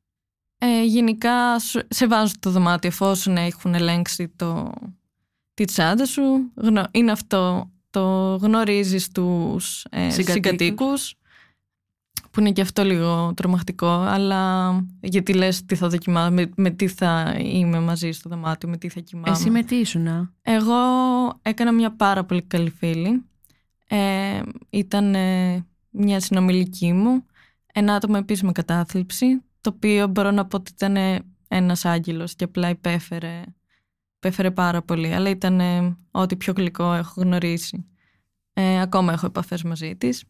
Ε, 0.59 0.85
γενικά 0.85 1.59
σου- 1.59 1.87
σε 1.89 2.07
βάζουν 2.07 2.39
το 2.41 2.51
δωμάτιο 2.51 2.89
εφόσον 2.91 3.37
έχουν 3.37 3.75
ελέγξει 3.75 4.29
το, 4.37 4.73
τη 5.55 5.65
τσάντα 5.65 6.05
σου. 6.07 6.23
Γνω- 6.55 6.89
είναι 6.91 7.11
αυτό 7.11 7.71
το 7.91 8.37
γνωρίζεις 8.43 9.09
τους 9.11 9.85
ε, 9.91 10.11
Συγκατοίκους. 10.11 10.33
συγκατοίκους 10.33 11.15
που 12.39 12.45
είναι 12.45 12.53
και 12.53 12.63
αυτό 12.63 12.85
λίγο 12.85 13.33
τρομακτικό 13.37 13.89
αλλά 13.89 14.71
γιατί 15.01 15.33
λες 15.33 15.65
τι 15.67 15.75
θα 15.75 15.89
δοκιμάσω 15.89 16.33
με, 16.33 16.51
με 16.57 16.71
τι 16.71 16.89
θα 16.89 17.37
είμαι 17.39 17.81
μαζί 17.81 18.11
στο 18.11 18.29
δωμάτιο 18.29 18.69
με 18.69 18.77
τι 18.77 18.89
θα 18.89 19.01
κοιμάμαι 19.01 19.31
Εσύ 19.31 19.51
με 19.51 19.63
τι 19.63 19.75
ήσουνα. 19.75 20.33
εγώ 20.43 20.75
έκανα 21.43 21.73
μια 21.73 21.97
πάρα 21.97 22.25
πολύ 22.25 22.43
καλή 22.43 22.71
φίλη. 22.71 23.25
Ε, 23.87 24.43
ήταν 24.71 25.15
ε, 25.15 25.67
μια 25.91 26.21
συνομιλική 26.21 26.93
μου. 26.93 27.25
Ένα 27.73 27.95
άτομο 27.95 28.15
επίσης 28.19 28.43
με 28.43 28.53
κατάθλιψη, 28.53 29.43
το 29.61 29.73
οποίο 29.75 30.07
μπορώ 30.07 30.31
να 30.31 30.47
πω 30.47 30.57
ότι 30.57 30.71
ήταν 30.75 30.97
ε, 30.97 31.19
ένας 31.49 31.85
άγγελος 31.85 32.35
και 32.35 32.45
απλά 32.45 32.69
υπέφερε, 32.69 33.43
υπέφερε 34.17 34.51
πάρα 34.51 34.83
πολύ. 34.83 35.15
Αλλά 35.15 35.31
ήταν 35.31 35.61
ε, 35.61 35.97
ό,τι 36.11 36.37
πιο 36.37 36.53
γλυκό 36.57 36.93
έχω 36.93 37.21
γνωρίσει. 37.21 37.87
Ε, 38.53 38.81
ακόμα 38.81 39.13
έχω 39.13 39.27
επαφές 39.27 39.63
μαζί 39.63 39.97
της. 39.97 40.25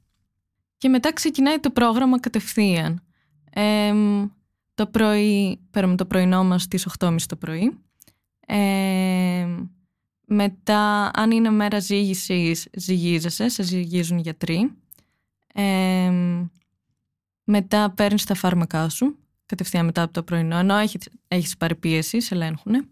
Και 0.78 0.88
μετά 0.88 1.12
ξεκινάει 1.12 1.58
το 1.58 1.70
πρόγραμμα 1.70 2.20
κατευθείαν. 2.20 3.02
Ε, 3.50 3.92
το 4.74 4.86
πρωί, 4.86 5.60
πέραμε 5.70 5.96
το 5.96 6.06
πρωινό 6.06 6.44
μας 6.44 6.62
στις 6.62 6.86
8.30 6.98 7.16
το 7.26 7.36
πρωί. 7.36 7.78
Ε, 8.46 9.46
μετά, 10.26 11.10
αν 11.14 11.30
είναι 11.30 11.50
μέρα 11.50 11.78
ζήγησης, 11.78 12.68
ζυγίζεσαι, 12.72 13.48
σε 13.48 13.62
ζυγίζουν 13.62 14.18
γιατροί. 14.18 14.72
Ε, 15.54 16.12
μετά 17.44 17.90
παίρνεις 17.90 18.24
τα 18.24 18.34
φάρμακά 18.34 18.88
σου, 18.88 19.18
κατευθείαν 19.46 19.84
μετά 19.84 20.02
από 20.02 20.12
το 20.12 20.22
πρωινό, 20.22 20.56
ενώ 20.56 20.76
έχεις, 20.76 21.08
έχεις 21.28 21.56
πάρει 21.56 21.74
πίεση, 21.74 22.20
σε 22.20 22.34
ελέγχουνε. 22.34 22.88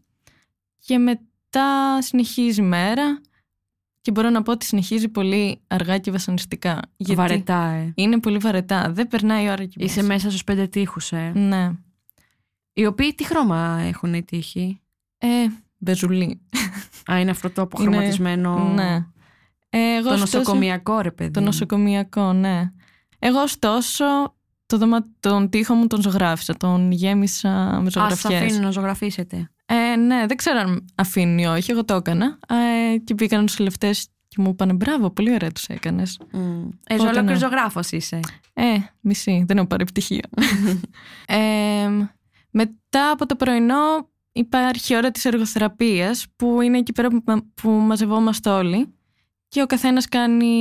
Και 0.79 0.99
μετά 0.99 2.03
συνεχίζει 2.03 2.61
η 2.61 2.65
μέρα 2.65 3.21
και 4.07 4.13
μπορώ 4.13 4.31
να 4.31 4.43
πω 4.43 4.53
ότι 4.53 4.65
συνεχίζει 4.65 5.09
πολύ 5.09 5.61
αργά 5.67 5.99
και 5.99 6.11
βασανιστικά. 6.11 6.81
Γιατί 6.97 7.15
Βαρετά, 7.15 7.67
ε. 7.67 7.93
Είναι 7.95 8.21
πολύ 8.21 8.39
βαρετά. 8.39 8.91
Δεν 8.93 9.09
περνάει 9.09 9.45
η 9.45 9.49
ώρα 9.51 9.63
εκεί 9.63 9.85
Είσαι 9.85 10.03
μέσα 10.03 10.29
στους 10.29 10.45
πέντε 10.45 10.67
τείχους, 10.67 11.13
ε. 11.13 11.33
Ναι. 11.35 11.71
Οι 12.73 12.87
οποίοι 12.87 13.15
τι 13.15 13.25
χρώμα 13.25 13.79
έχουν 13.81 14.15
οι 14.15 14.23
τείχοι; 14.25 14.81
Ε, 15.19 15.27
μπεζουλί. 15.79 16.41
Α, 17.13 17.21
είναι 17.21 17.31
αυτό 17.31 17.51
το 17.51 17.63
αποχρωματισμένο. 17.63 18.73
Ναι. 18.75 18.95
Ε, 19.71 19.97
εγώ 19.97 20.09
Το 20.09 20.15
ωστόσο- 20.15 20.39
νοσοκομιακό, 20.39 21.01
ρε 21.01 21.11
παιδί. 21.11 21.31
Το 21.31 21.41
νοσοκομιακό, 21.41 22.33
ναι. 22.33 22.73
Εγώ 23.19 23.41
ωστόσο 23.41 24.05
το 24.67 24.79
δωμα... 24.79 24.99
τον 25.21 25.51
τοίχο 25.51 25.75
μου 25.75 25.87
τον 25.87 26.01
ζωγράφισα, 26.01 26.55
τον 26.57 26.91
γέμισα 26.93 27.49
με 27.81 27.87
Α, 27.87 27.91
σας 27.91 27.93
ζωγραφιές. 27.93 28.41
αφήνουν 28.41 28.63
να 28.63 28.71
ζωγραφίσετε. 28.71 29.51
Ε, 29.97 29.99
ναι, 29.99 30.27
δεν 30.27 30.37
ξέρω 30.37 30.59
αν 30.59 30.85
αφήνει 30.95 31.43
ή 31.43 31.47
όχι, 31.47 31.71
εγώ 31.71 31.85
το 31.85 31.95
έκανα. 31.95 32.39
Ε, 32.49 32.97
και 32.99 33.15
πήγαν 33.15 33.47
τους 33.47 33.59
ελευτές 33.59 34.09
και 34.29 34.37
μου 34.43 34.49
είπανε 34.49 34.73
μπράβο, 34.73 35.11
πολύ 35.11 35.33
ωραία 35.33 35.53
τους 35.53 35.67
έκανες. 35.67 36.19
Ε, 36.33 36.95
Οπότε, 36.95 37.09
ολόκληρο 37.09 37.23
ναι. 37.23 37.35
ζωγράφος 37.39 37.91
είσαι. 37.91 38.21
Ε, 38.53 38.77
μισή, 39.01 39.45
δεν 39.47 39.57
έχω 39.57 39.67
πάρει 39.67 39.85
πτυχίο. 39.85 40.21
ε, 41.27 41.89
μετά 42.51 43.11
από 43.11 43.27
το 43.27 43.37
πρωινό 43.37 44.09
υπάρχει 44.33 44.93
η 44.93 44.97
ώρα 44.97 45.11
της 45.11 45.25
εργοθεραπείας 45.25 46.27
που 46.37 46.61
είναι 46.61 46.79
εκεί 46.79 46.93
πέρα 46.93 47.09
που, 47.09 47.23
μα- 47.27 47.47
που 47.55 47.71
μαζευόμαστε 47.71 48.51
όλοι 48.51 48.95
και 49.49 49.63
ο 49.63 49.67
καθένας 49.67 50.09
κάνει 50.09 50.55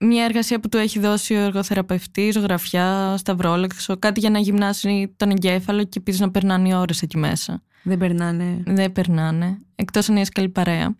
μια 0.00 0.24
εργασία 0.24 0.60
που 0.60 0.68
του 0.68 0.76
έχει 0.76 0.98
δώσει 0.98 1.34
ο 1.34 1.38
εργοθεραπευτής, 1.40 2.34
ζωγραφιά, 2.34 3.14
σταυρόλεξο, 3.18 3.96
κάτι 3.98 4.20
για 4.20 4.30
να 4.30 4.38
γυμνάσει 4.38 5.14
τον 5.16 5.30
εγκέφαλο 5.30 5.84
και 5.84 5.98
επίσης 5.98 6.20
να 6.20 6.30
περνάνε 6.30 6.68
οι 6.68 6.74
ώρες 6.74 7.02
εκεί 7.02 7.18
μέσα. 7.18 7.62
Δεν 7.82 7.98
περνάνε. 7.98 8.62
Δεν 8.66 8.92
περνάνε, 8.92 9.58
εκτός 9.74 10.08
αν 10.08 10.16
είσαι 10.16 10.30
καλή 10.34 10.48
παρέα. 10.48 10.96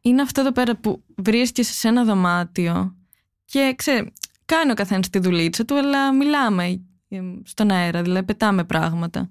Είναι 0.00 0.22
αυτό 0.22 0.40
εδώ 0.40 0.52
πέρα 0.52 0.76
που 0.76 1.02
βρίσκεσαι 1.16 1.72
σε 1.72 1.88
ένα 1.88 2.04
δωμάτιο 2.04 2.94
και 3.44 3.74
ξέρει, 3.76 4.12
κάνει 4.44 4.70
ο 4.70 4.74
καθένας 4.74 5.10
τη 5.10 5.18
δουλίτσα 5.18 5.64
του, 5.64 5.78
αλλά 5.78 6.12
μιλάμε 6.12 6.80
ε, 7.08 7.20
στον 7.44 7.70
αέρα, 7.70 8.02
δηλαδή 8.02 8.24
πετάμε 8.24 8.64
πράγματα. 8.64 9.30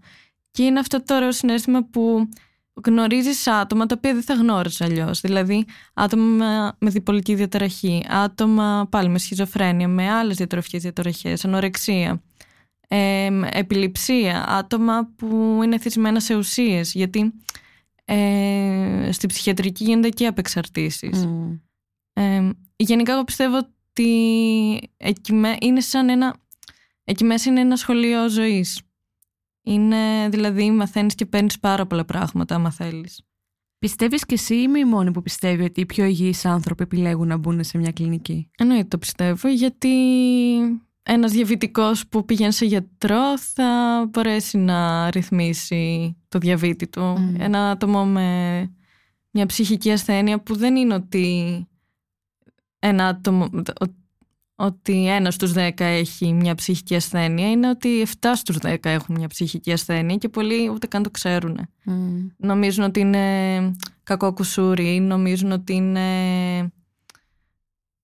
Και 0.51 0.63
είναι 0.63 0.79
αυτό 0.79 1.03
το 1.03 1.15
ωραίο 1.15 1.31
συνέστημα 1.31 1.83
που 1.83 2.29
γνωρίζεις 2.85 3.47
άτομα 3.47 3.85
τα 3.85 3.95
οποία 3.97 4.13
δεν 4.13 4.23
θα 4.23 4.33
γνώριζες 4.33 4.81
αλλιώς. 4.81 5.21
Δηλαδή 5.21 5.65
άτομα 5.93 6.23
με- 6.23 6.71
με 6.79 6.89
διπολική 6.89 7.35
διαταραχή, 7.35 8.05
άτομα 8.09 8.87
πάλι 8.91 9.09
με 9.09 9.19
σχιζοφρένεια, 9.19 9.87
με 9.87 10.09
άλλες 10.11 10.35
διατροφικές 10.37 10.81
διαταραχές, 10.81 11.45
ανορεξία, 11.45 12.21
ε, 12.95 13.29
επιληψία, 13.51 14.45
άτομα 14.47 15.11
που 15.15 15.59
είναι 15.63 15.77
θυσμένα 15.77 16.19
σε 16.19 16.35
ουσίες, 16.35 16.93
γιατί 16.93 17.33
ε, 18.05 19.09
στην 19.11 19.29
ψυχιατρική 19.29 19.83
γίνονται 19.83 20.09
και 20.09 20.27
απεξαρτήσεις. 20.27 21.25
Μμ. 21.25 21.51
Ε, 22.13 22.49
γενικά 22.75 23.13
εγώ 23.13 23.23
πιστεύω 23.23 23.57
ότι 23.57 24.91
εκεί, 24.97 25.33
με- 25.33 25.57
είναι 25.61 25.79
σαν 25.79 26.09
ένα, 26.09 26.35
εκεί 27.03 27.23
μέσα 27.23 27.49
είναι 27.49 27.59
ένα 27.59 27.75
σχολείο 27.75 28.29
ζωής. 28.29 28.81
Είναι 29.65 30.29
δηλαδή 30.29 30.71
μαθαίνεις 30.71 31.15
και 31.15 31.25
παίρνεις 31.25 31.59
πάρα 31.59 31.85
πολλά 31.85 32.05
πράγματα 32.05 32.55
άμα 32.55 32.71
θέλεις. 32.71 33.21
Πιστεύεις 33.79 34.25
και 34.25 34.33
εσύ 34.33 34.55
ή 34.55 34.61
είμαι 34.63 34.79
η 34.79 34.85
μόνη 34.85 35.11
που 35.11 35.21
πιστεύει 35.21 35.63
ότι 35.63 35.81
οι 35.81 35.85
πιο 35.85 36.05
υγιείς 36.05 36.45
άνθρωποι 36.45 36.83
επιλέγουν 36.83 37.27
να 37.27 37.37
μπουν 37.37 37.63
σε 37.63 37.77
μια 37.77 37.91
κλινική; 37.91 38.49
Εννοείται 38.57 38.87
το 38.87 38.97
πιστεύω 38.97 39.47
γιατί 39.49 39.89
ένας 41.03 41.31
διαβητικός 41.31 42.07
που 42.07 42.25
πηγαίνει 42.25 42.51
σε 42.53 42.65
γιατρό 42.65 43.37
θα 43.37 44.05
μπορέσει 44.09 44.57
να 44.57 45.09
ρυθμίσει 45.09 46.15
το 46.27 46.39
διαβήτη 46.39 46.87
του. 46.87 47.01
Μμ. 47.01 47.35
Ένα 47.41 47.69
άτομο 47.69 48.05
με 48.05 48.59
μια 49.31 49.45
ψυχική 49.45 49.91
ασθένεια 49.91 50.39
που 50.39 50.55
δεν 50.55 50.75
είναι 50.75 50.93
ότι 50.93 51.67
ένα 52.79 53.07
άτομο, 53.07 53.43
ο- 53.81 54.01
ότι 54.55 55.07
ένας 55.07 55.33
στους 55.33 55.51
δέκα 55.51 55.85
έχει 55.85 56.33
μια 56.33 56.55
ψυχική 56.55 56.95
ασθένεια, 56.95 57.51
είναι 57.51 57.69
ότι 57.69 58.01
7 58.01 58.35
στους 58.35 58.57
10 58.57 58.89
έχουν 58.89 59.15
μια 59.15 59.27
ψυχική 59.27 59.71
ασθένεια 59.71 60.15
και 60.15 60.29
πολλοί 60.29 60.69
ούτε 60.69 60.87
καν 60.87 61.03
το 61.03 61.09
ξέρουν. 61.11 61.59
Νομίζουν 62.37 62.83
ότι 62.83 62.99
είναι 62.99 63.71
κακό 64.03 64.33
κουσούρι, 64.33 64.99
νομίζουν 64.99 65.51
ότι 65.51 65.73
είναι 65.73 66.07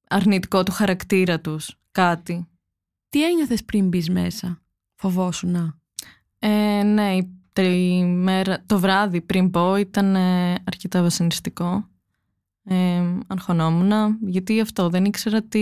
αρνητικό 0.09 0.63
του 0.63 0.71
χαρακτήρα 0.71 1.39
τους 1.39 1.75
κάτι. 1.91 2.47
Τι 3.09 3.25
ένιωθες 3.25 3.63
πριν 3.63 3.87
μπεις 3.87 4.09
μέσα, 4.09 4.61
φοβόσουνα; 4.95 5.77
Ε, 6.39 6.83
ναι, 6.83 7.15
η 7.15 7.29
τρι- 7.53 8.05
μέρα, 8.05 8.63
το 8.65 8.79
βράδυ 8.79 9.21
πριν 9.21 9.49
πω 9.49 9.75
ήταν 9.75 10.15
ε, 10.15 10.51
αρκετά 10.51 11.01
βασανιστικό. 11.01 11.87
Ε, 12.63 13.03
αγχωνόμουν, 13.27 14.17
γιατί 14.21 14.59
αυτό 14.59 14.89
δεν 14.89 15.05
ήξερα 15.05 15.41
τι, 15.43 15.61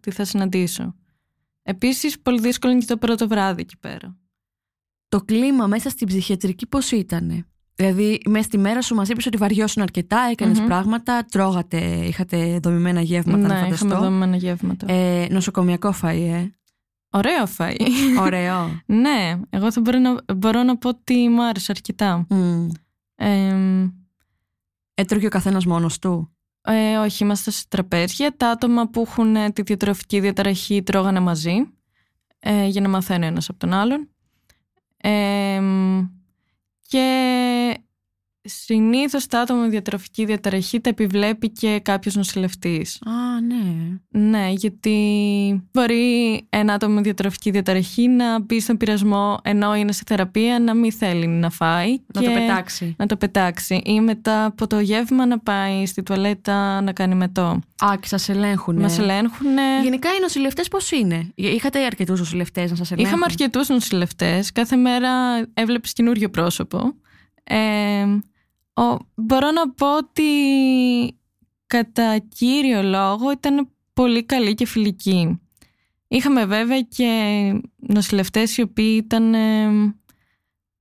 τι 0.00 0.10
θα 0.10 0.24
συναντήσω. 0.24 0.94
Επίσης, 1.62 2.20
πολύ 2.20 2.40
δύσκολο 2.40 2.72
είναι 2.72 2.80
και 2.80 2.86
το 2.86 2.96
πρώτο 2.96 3.28
βράδυ 3.28 3.60
εκεί 3.60 3.76
πέρα. 3.78 4.16
Το 5.08 5.20
κλίμα 5.20 5.66
μέσα 5.66 5.90
στην 5.90 6.06
ψυχιατρική 6.06 6.66
πώς 6.66 6.90
ήτανε; 6.90 7.46
Δηλαδή, 7.74 8.20
μέσα 8.28 8.44
στη 8.44 8.58
μέρα 8.58 8.82
σου 8.82 8.94
μας 8.94 9.08
είπες 9.08 9.26
ότι 9.26 9.36
βαριώσουν 9.36 9.82
αρκετά, 9.82 10.28
έκανες 10.30 10.58
Μμμ. 10.58 10.66
πράγματα, 10.66 11.24
τρώγατε, 11.24 11.78
είχατε 12.06 12.58
δομημένα 12.62 13.00
γεύματα, 13.00 13.38
να 13.46 13.54
ναι, 13.54 13.60
φανταστώ. 13.60 13.86
είχαμε 13.86 14.04
δομημένα 14.04 14.36
γεύματα. 14.36 14.92
Ε, 14.92 15.26
νοσοκομιακό 15.30 15.94
φαΐ, 16.02 16.20
ε. 16.32 16.46
Ωραίο 17.10 17.44
φαΐ. 17.58 17.88
Ωραίο. 18.20 18.80
ναι, 18.86 19.40
εγώ 19.50 19.72
θα 19.72 19.80
μπορώ 19.80 19.98
να, 19.98 20.34
μπορώ 20.34 20.62
να 20.62 20.76
πω 20.76 20.88
ότι 20.88 21.28
μου 21.28 21.44
άρεσε 21.44 21.72
αρκετά. 21.72 22.26
Μμ. 22.28 22.68
Ε, 23.14 23.92
Έτρωγε 24.94 25.26
ο 25.26 25.30
καθένας 25.30 25.64
μόνος 25.64 25.98
του; 25.98 26.36
Ε, 26.60 26.96
όχι, 26.96 27.24
είμαστε 27.24 27.50
σε 27.50 27.64
τραπέζια. 27.68 28.36
Τα 28.36 28.50
άτομα 28.50 28.88
που 28.88 29.04
έχουν 29.06 29.36
ε, 29.36 29.50
τη 29.50 29.62
διατροφική 29.62 30.20
διαταραχή 30.20 30.82
τρώγανε 30.82 31.20
μαζί 31.20 31.54
ε, 32.38 32.66
για 32.66 32.80
να 32.80 32.88
μαθαίνει 32.88 33.26
ένας 33.26 33.48
από 33.48 33.58
τον 33.58 33.72
άλλον. 33.72 34.08
Ε, 34.96 35.60
και 36.88 36.98
συνήθως 38.48 39.26
τα 39.26 39.40
άτομα 39.40 39.60
με 39.60 39.68
διατροφική 39.68 40.24
διαταραχή 40.24 40.80
τα 40.80 40.88
επιβλέπει 40.88 41.50
και 41.50 41.80
κάποιος 41.82 42.14
νοσηλευτής. 42.14 43.00
Α, 43.06 43.40
ναι. 43.40 43.98
Ναι, 44.28 44.50
γιατί 44.50 44.96
μπορεί 45.72 46.46
ένα 46.48 46.72
άτομο 46.72 46.94
με 46.94 47.00
διατροφική 47.00 47.50
διαταραχή 47.50 48.08
να 48.08 48.40
μπει 48.40 48.60
στον 48.60 48.76
πειρασμό 48.76 49.38
ενώ 49.42 49.74
είναι 49.74 49.92
σε 49.92 50.02
θεραπεία 50.06 50.58
να 50.58 50.74
μην 50.74 50.92
θέλει 50.92 51.26
να 51.26 51.50
φάει. 51.50 51.98
Να 52.14 52.22
το 52.22 52.30
πετάξει. 52.30 52.94
Να 52.98 53.06
το 53.06 53.16
πετάξει. 53.16 53.82
Ή 53.84 54.00
μετά 54.00 54.44
από 54.44 54.66
το 54.66 54.78
γεύμα 54.80 55.26
να 55.26 55.38
πάει 55.38 55.86
στη 55.86 56.02
τουαλέτα 56.02 56.80
να 56.80 56.92
κάνει 56.92 57.14
μετό. 57.14 57.60
Α, 57.84 57.96
και 58.00 58.06
σας 58.06 58.28
ελέγχουν. 58.28 58.80
Μας 58.80 58.98
ελέγχουν. 58.98 59.46
Γενικά 59.82 60.08
οι 60.08 60.20
νοσηλευτές 60.20 60.68
πώς 60.68 60.90
είναι; 60.90 61.32
Είχατε 61.34 61.84
αρκετούς 61.84 62.18
νοσηλευτές 62.18 62.70
να 62.70 62.76
σας 62.76 62.90
ελέγχουν; 62.90 63.12
Είχαμε 63.12 63.24
αρκετούς 63.28 63.68
νοσηλευτές. 63.68 64.52
Κάθε 64.52 64.76
μέρα 64.76 65.10
έβλεπες 65.54 65.92
καινούριο 65.92 66.30
πρόσωπο. 66.30 66.94
Ε, 67.44 67.56
ο, 68.78 68.98
μπορώ 69.14 69.50
να 69.50 69.70
πω 69.70 69.96
ότι 69.96 70.24
κατά 71.66 72.18
κύριο 72.18 72.82
λόγο 72.82 73.30
ήταν 73.30 73.68
πολύ 73.92 74.24
καλή 74.24 74.54
και 74.54 74.66
φιλική. 74.66 75.40
Είχαμε 76.08 76.44
βέβαια 76.44 76.80
και 76.80 77.52
νοσηλευτές 77.76 78.56
οι 78.56 78.62
οποίοι 78.62 79.02
ήταν, 79.04 79.34
ε, 79.34 79.68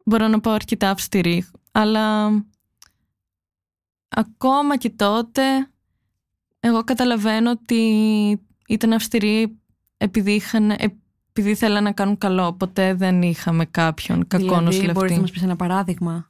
μπορώ 0.05 0.27
να 0.27 0.39
πω, 0.39 0.51
αρκετά 0.51 0.89
αυστηροί. 0.89 1.45
Αλλά 1.71 2.27
ακόμα 4.09 4.77
και 4.77 4.89
τότε 4.89 5.41
εγώ 6.59 6.83
καταλαβαίνω 6.83 7.51
ότι 7.51 7.81
ήταν 8.67 8.93
αυστηροί 8.93 9.59
επειδή, 9.97 10.31
είχαν, 10.31 10.69
επειδή 10.69 11.55
θέλαν 11.55 11.83
να 11.83 11.91
κάνουν 11.91 12.17
καλό. 12.17 12.53
Ποτέ 12.53 12.93
δεν 12.93 13.21
είχαμε 13.21 13.65
κάποιον 13.65 14.27
κακό 14.27 14.43
δηλαδή, 14.43 14.65
νοσηλευτή. 14.65 14.93
Μπορείς 14.93 15.15
να 15.15 15.21
μας 15.21 15.31
πεις 15.31 15.43
ένα 15.43 15.55
παράδειγμα; 15.55 16.27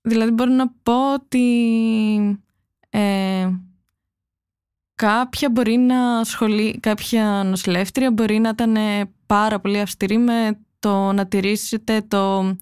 Δηλαδή 0.00 0.30
μπορώ 0.30 0.50
να 0.50 0.68
πω 0.82 1.12
ότι 1.14 2.42
ε, 2.90 3.48
κάποια 4.94 5.50
μπορεί 5.50 5.76
να 5.76 6.24
σχολεί, 6.24 6.78
κάποια 6.80 7.42
νοσηλεύτρια 7.44 8.10
μπορεί 8.10 8.38
να 8.38 8.48
ήταν 8.48 8.76
πάρα 9.26 9.60
πολύ 9.60 9.80
αυστηρή 9.80 10.18
με 10.18 10.58
το 10.78 11.12
να 11.12 11.26
τηρήσετε 11.26 12.00
το 12.08 12.54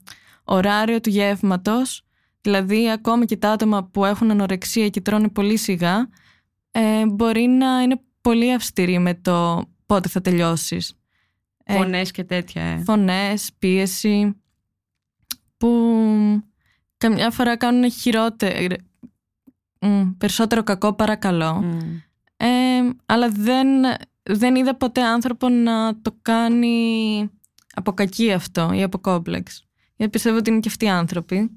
ωράριο 0.44 1.00
του 1.00 1.10
γεύματος. 1.10 2.02
Δηλαδή 2.40 2.90
ακόμα 2.90 3.24
και 3.24 3.36
τα 3.36 3.50
άτομα 3.50 3.84
που 3.84 4.04
έχουν 4.04 4.30
ανορεξία 4.30 4.88
και 4.88 5.00
τρώνε 5.00 5.28
πολύ 5.28 5.56
σιγά 5.56 6.08
ε, 6.70 7.06
μπορεί 7.06 7.46
να 7.46 7.80
είναι 7.82 8.00
πολύ 8.20 8.52
αυστηρή 8.52 8.98
με 8.98 9.14
το 9.14 9.64
πότε 9.86 10.08
θα 10.08 10.20
τελειώσεις. 10.20 10.98
Φωνές 11.66 12.10
και 12.10 12.24
τέτοια. 12.24 12.62
Ε. 12.62 12.82
Φωνές, 12.84 13.50
πίεση 13.58 14.40
που 15.56 15.68
καμιά 16.96 17.30
φορά 17.30 17.56
κάνουν 17.56 17.90
χειρότερο, 17.90 18.76
περισσότερο 20.18 20.62
κακό 20.62 20.94
παρά 20.94 21.16
καλό. 21.16 21.64
Ε, 22.36 22.46
αλλά 23.06 23.30
δεν, 23.30 23.68
δεν 24.22 24.54
είδα 24.56 24.76
ποτέ 24.76 25.02
άνθρωπο 25.02 25.48
να 25.48 26.00
το 26.00 26.16
κάνει 26.22 27.30
από 27.74 27.92
κακή 27.92 28.32
αυτό 28.32 28.72
ή 28.72 28.82
από 28.82 28.98
κόμπλεξ. 28.98 29.64
Γιατί 29.96 30.12
πιστεύω 30.12 30.36
ότι 30.36 30.50
είναι 30.50 30.60
και 30.60 30.68
αυτοί 30.68 30.84
οι 30.84 30.88
άνθρωποι. 30.88 31.50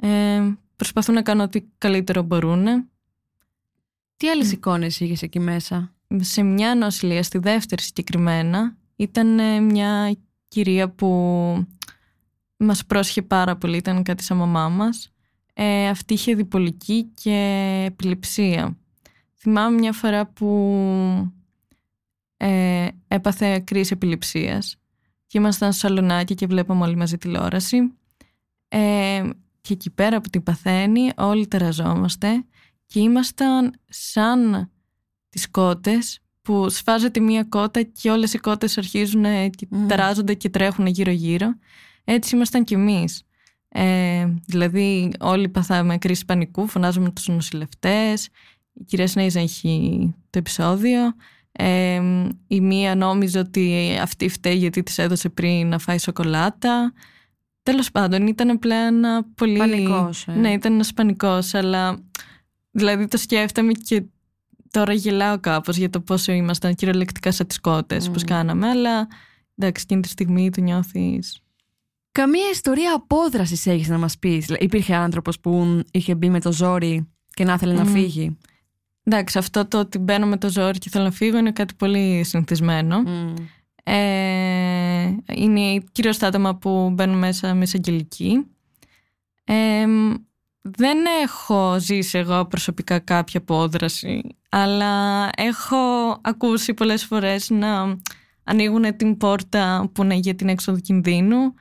Ε, 0.00 0.42
προσπαθούν 0.76 1.14
να 1.14 1.22
κάνουν 1.22 1.44
ό,τι 1.44 1.60
καλύτερο 1.78 2.22
μπορούν. 2.22 2.88
Τι 4.16 4.28
άλλες 4.28 4.48
mm. 4.48 4.52
εικόνες 4.52 5.00
είχες 5.00 5.22
εκεί 5.22 5.40
μέσα; 5.40 5.94
Σε 6.16 6.42
μια 6.42 6.74
νοσηλεία, 6.74 7.22
στη 7.22 7.38
δεύτερη 7.38 7.82
συγκεκριμένα, 7.82 8.76
ήταν 8.96 9.38
ε, 9.38 9.60
μια 9.60 10.16
κυρία 10.48 10.90
που 10.90 11.08
μας 12.56 12.86
πρόσχε 12.86 13.22
πάρα 13.22 13.56
πολύ, 13.56 13.76
ήταν 13.76 14.02
κάτι 14.02 14.22
σαν 14.22 14.36
μαμά 14.36 14.68
μας. 14.68 15.12
Ε, 15.54 15.88
αυτή 15.88 16.14
είχε 16.14 16.34
διπολική 16.34 17.10
και 17.14 17.82
επιληψία. 17.86 18.76
Θυμάμαι 19.34 19.78
μια 19.78 19.92
φορά 19.92 20.26
που 20.26 20.48
ε, 22.36 22.88
έπαθε 23.08 23.60
κρίση 23.60 23.92
επιληψίας 23.92 24.76
και 25.26 25.38
ήμασταν 25.38 25.72
στο 25.72 25.88
σαλονάκι 25.88 26.34
και 26.34 26.46
βλέπαμε 26.46 26.84
όλοι 26.84 26.96
μαζί 26.96 27.18
τηλεόραση 27.18 27.78
ε, 28.68 29.28
και 29.60 29.72
εκεί 29.72 29.90
πέρα 29.90 30.20
που 30.20 30.28
την 30.28 30.42
παθαίνει 30.42 31.10
όλοι 31.16 31.46
τεραζόμαστε 31.46 32.44
και 32.86 33.00
ήμασταν 33.00 33.80
σαν 33.88 34.70
τις 35.28 35.50
κότες 35.50 36.18
που 36.42 36.68
σφάζεται 36.68 37.20
μία 37.20 37.44
κότα 37.44 37.82
και 37.82 38.10
όλες 38.10 38.34
οι 38.34 38.38
κότες 38.38 38.78
αρχίζουν 38.78 39.22
και 39.50 39.68
mm. 39.70 39.76
τεράζονται 39.88 40.34
και 40.34 40.48
τρέχουν 40.48 40.86
γύρω 40.86 41.10
γύρω 41.10 41.54
έτσι 42.04 42.34
ήμασταν 42.34 42.64
κι 42.64 42.74
εμείς. 42.74 43.22
Ε, 43.68 44.26
δηλαδή 44.46 45.12
όλοι 45.20 45.48
παθάμε 45.48 45.98
κρίση 45.98 46.24
πανικού, 46.24 46.66
φωνάζουμε 46.66 47.10
τους 47.10 47.28
νοσηλευτές, 47.28 48.28
η 48.72 48.84
κυρία 48.84 49.06
Σνέιζα 49.06 49.40
έχει 49.40 50.14
το 50.30 50.38
επεισόδιο. 50.38 51.00
Ε, 51.52 52.02
η 52.46 52.60
μία 52.60 52.94
νόμιζε 52.94 53.38
ότι 53.38 53.96
αυτή 54.02 54.28
φταίει 54.28 54.56
γιατί 54.56 54.82
της 54.82 54.98
έδωσε 54.98 55.28
πριν 55.28 55.68
να 55.68 55.78
φάει 55.78 55.98
σοκολάτα. 55.98 56.92
Τέλος 57.62 57.90
πάντων 57.90 58.26
ήταν 58.26 58.50
απλά 58.50 58.76
ένα 58.76 59.24
πολύ... 59.34 59.58
Πανικός. 59.58 60.28
Ε. 60.28 60.32
Ναι, 60.32 60.52
ήταν 60.52 60.72
ένας 60.72 60.92
πανικός, 60.92 61.54
αλλά 61.54 61.98
δηλαδή 62.70 63.08
το 63.08 63.16
σκέφτομαι 63.16 63.72
και 63.72 64.02
τώρα 64.70 64.92
γελάω 64.92 65.40
κάπως 65.40 65.76
για 65.76 65.90
το 65.90 66.00
πόσο 66.00 66.32
ήμασταν 66.32 66.74
κυριολεκτικά 66.74 67.32
σαν 67.32 67.46
τις 67.46 67.60
κότες, 67.60 68.08
mm. 68.08 68.12
πώς 68.12 68.24
κάναμε, 68.24 68.68
αλλά 68.68 69.08
εντάξει, 69.56 69.82
εκείνη 69.86 70.00
τη 70.00 70.08
στιγμή 70.08 70.50
το 70.50 70.60
νιώθεις 70.60 71.43
Καμία 72.14 72.48
ιστορία 72.50 72.94
απόδρασης 72.94 73.66
έχεις 73.66 73.88
να 73.88 73.98
μας 73.98 74.18
πεις. 74.18 74.46
Υπήρχε 74.58 74.94
άνθρωπος 74.94 75.40
που 75.40 75.82
είχε 75.90 76.14
μπει 76.14 76.28
με 76.28 76.40
το 76.40 76.52
ζόρι 76.52 77.08
και 77.34 77.44
να 77.44 77.52
ήθελε 77.52 77.72
να 77.72 77.84
φύγει; 77.84 78.38
Εντάξει, 79.04 79.38
αυτό 79.38 79.66
το 79.66 79.78
ότι 79.78 79.98
μπαίνω 79.98 80.26
με 80.26 80.36
το 80.36 80.50
ζόρι 80.50 80.78
και 80.78 80.88
θέλω 80.90 81.04
να 81.04 81.10
φύγω 81.10 81.38
είναι 81.38 81.52
κάτι 81.52 81.74
πολύ 81.74 82.24
συνηθισμένο. 82.24 83.02
Ε, 83.84 85.16
είναι 85.34 85.82
κυρίως 85.92 86.18
τα 86.18 86.26
άτομα 86.26 86.56
που 86.56 86.90
μπαίνουν 86.90 87.18
μέσα 87.18 87.54
μες 87.54 87.68
εισαγγελική. 87.68 88.46
Ε, 89.44 89.86
δεν 90.60 90.98
έχω 91.22 91.76
ζήσει 91.78 92.18
εγώ 92.18 92.46
προσωπικά 92.46 92.98
κάποια 92.98 93.40
απόδραση, 93.40 94.36
αλλά 94.48 95.28
έχω 95.36 95.76
ακούσει 96.20 96.74
πολλές 96.74 97.04
φορές 97.04 97.50
να 97.50 97.98
ανοίγουν 98.44 98.96
την 98.96 99.16
πόρτα 99.16 99.90
που 99.92 100.02
είναι 100.02 100.14
για 100.14 100.34
την 100.34 100.48
έξοδο 100.48 100.80
κινδύνου 100.80 101.54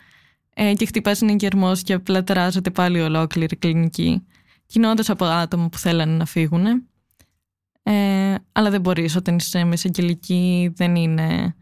ε, 0.53 0.73
και 0.73 0.85
χτυπάς 0.85 1.21
ένα 1.21 1.33
γερμό 1.33 1.75
και 1.75 1.93
απλά 1.93 2.23
τεράζεται 2.23 2.69
πάλι 2.69 3.01
ολόκληρη 3.01 3.55
κλινική. 3.55 4.25
Κοινώντα 4.65 5.03
από 5.07 5.25
άτομα 5.25 5.69
που 5.69 5.77
θέλανε 5.77 6.17
να 6.17 6.25
φύγουν. 6.25 6.65
Ε, 7.83 8.35
αλλά 8.51 8.69
δεν 8.69 8.81
μπορείς 8.81 9.15
όταν 9.15 9.35
είσαι 9.35 9.63
με 9.63 9.73
εισαγγελική, 9.73 10.71
δεν 10.75 10.95
είναι. 10.95 11.55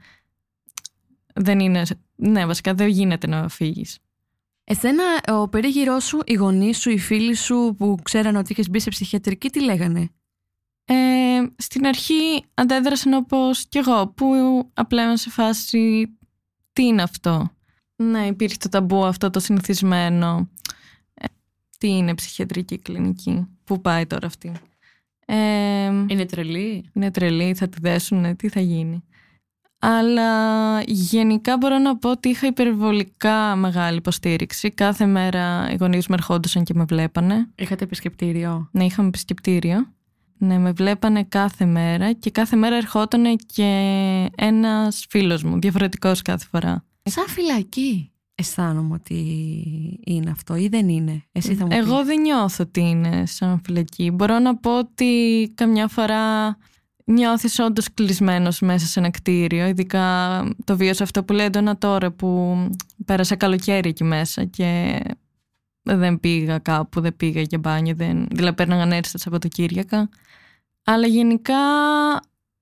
Δεν 1.33 1.59
είναι. 1.59 1.83
Ναι, 2.15 2.45
βασικά 2.45 2.73
δεν 2.73 2.87
γίνεται 2.87 3.27
να 3.27 3.47
φύγεις. 3.49 3.99
Εσένα, 4.63 5.03
ο 5.27 5.49
περίγυρός 5.49 6.03
σου, 6.05 6.19
οι 6.25 6.33
γονείς 6.33 6.79
σου, 6.79 6.89
οι 6.89 6.99
φίλοι 6.99 7.35
σου 7.35 7.75
που 7.77 7.97
ξέραν 8.03 8.35
ότι 8.35 8.51
είχες 8.51 8.69
μπει 8.69 8.79
σε 8.79 8.89
ψυχιατρική, 8.89 9.49
τι 9.49 9.63
λέγανε; 9.63 10.09
Ε, 10.85 11.41
στην 11.57 11.85
αρχή 11.85 12.45
αντέδρασαν 12.53 13.13
όπως 13.13 13.67
κι 13.67 13.77
εγώ, 13.77 14.07
που 14.07 14.25
απλά 14.73 15.03
είμαι 15.03 15.17
σε 15.17 15.29
φάση 15.29 16.11
τι 16.73 16.83
είναι 16.83 17.01
αυτό; 17.01 17.51
Ναι, 18.01 18.25
υπήρχε 18.25 18.57
το 18.59 18.69
ταμπού 18.69 19.05
αυτό 19.05 19.29
το 19.29 19.39
συνηθισμένο. 19.39 20.49
Ε, 21.13 21.25
τι 21.77 21.87
είναι 21.87 22.15
ψυχιατρική 22.15 22.77
κλινική, 22.77 23.47
πού 23.63 23.81
πάει 23.81 24.05
τώρα 24.05 24.27
αυτή; 24.27 24.51
Ε, 25.25 25.85
είναι 25.85 26.25
τρελή. 26.25 26.89
Είναι 26.93 27.11
τρελή, 27.11 27.53
θα 27.53 27.67
τη 27.69 27.77
δέσουν, 27.81 28.35
τι 28.35 28.49
θα 28.49 28.59
γίνει. 28.59 29.03
Αλλά 29.83 30.81
γενικά 30.81 31.57
μπορώ 31.57 31.77
να 31.77 31.97
πω 31.97 32.09
ότι 32.11 32.29
είχα 32.29 32.47
υπερβολικά 32.47 33.55
μεγάλη 33.55 33.97
υποστήριξη. 33.97 34.69
Κάθε 34.69 35.05
μέρα 35.05 35.71
οι 35.71 35.75
γονείς 35.79 36.07
μου 36.07 36.15
ερχόντουσαν 36.17 36.63
και 36.63 36.73
με 36.73 36.83
βλέπανε. 36.83 37.49
Είχατε 37.55 37.83
επισκεπτήριο; 37.83 38.69
Ναι, 38.71 38.85
είχαμε 38.85 39.07
επισκεπτήριο. 39.07 39.93
Ναι, 40.37 40.57
με 40.57 40.71
βλέπανε 40.71 41.23
κάθε 41.23 41.65
μέρα 41.65 42.13
και 42.13 42.31
κάθε 42.31 42.55
μέρα 42.55 42.75
ερχόταν 42.75 43.37
και 43.45 43.63
ένας 44.35 45.05
φίλος 45.09 45.43
μου, 45.43 45.59
διαφορετικός 45.59 46.21
κάθε 46.21 46.45
φορά. 46.51 46.85
Σαν 47.11 47.27
φυλακή 47.27 48.11
αισθάνομαι 48.35 48.93
ότι 48.93 49.15
είναι 50.05 50.29
αυτό 50.29 50.55
ή 50.55 50.67
δεν 50.67 50.89
είναι. 50.89 51.23
Εσύ 51.31 51.55
θα 51.55 51.65
μου 51.65 51.71
Εγώ 51.71 52.05
δεν 52.05 52.21
νιώθω 52.21 52.63
ότι 52.63 52.79
είναι 52.79 53.25
σαν 53.25 53.61
φυλακή. 53.65 54.11
Μπορώ 54.11 54.39
να 54.39 54.57
πω 54.57 54.77
ότι 54.77 55.51
καμιά 55.55 55.87
φορά 55.87 56.57
νιώθεις 57.05 57.59
όντως 57.59 57.93
κλεισμένος 57.93 58.59
μέσα 58.59 58.85
σε 58.85 58.99
ένα 58.99 59.09
κτίριο. 59.09 59.67
Ειδικά 59.67 60.43
το 60.63 60.77
βίωσα 60.77 61.03
αυτό 61.03 61.23
που 61.23 61.33
λέει 61.33 61.45
έντονα 61.45 61.77
τώρα 61.77 62.11
που 62.11 62.55
πέρασα 63.05 63.35
καλοκαίρι 63.35 63.89
εκεί 63.89 64.03
μέσα 64.03 64.45
και 64.45 64.99
δεν 65.81 66.19
πήγα 66.19 66.59
κάπου, 66.59 67.01
δεν 67.01 67.15
πήγα 67.15 67.41
για 67.41 67.57
μπάνιο. 67.57 67.95
Δεν... 67.95 68.27
Δηλαδή 68.31 68.55
πέρναγαν 68.55 68.91
έτσι 68.91 69.11
τα 69.11 69.17
Σαββατοκύριακα. 69.17 70.09
Αλλά 70.83 71.07
γενικά 71.07 71.55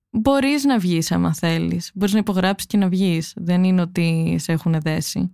μπορείς 0.09 0.63
να 0.63 0.77
βγεις 0.79 1.11
άμα 1.11 1.33
θέλεις. 1.33 1.91
Μπορείς 1.93 2.13
να 2.13 2.19
υπογράψεις 2.19 2.67
και 2.67 2.77
να 2.77 2.89
βγεις. 2.89 3.33
Δεν 3.35 3.63
είναι 3.63 3.81
ότι 3.81 4.35
σε 4.39 4.51
έχουν 4.51 4.75
δέσει. 4.81 5.31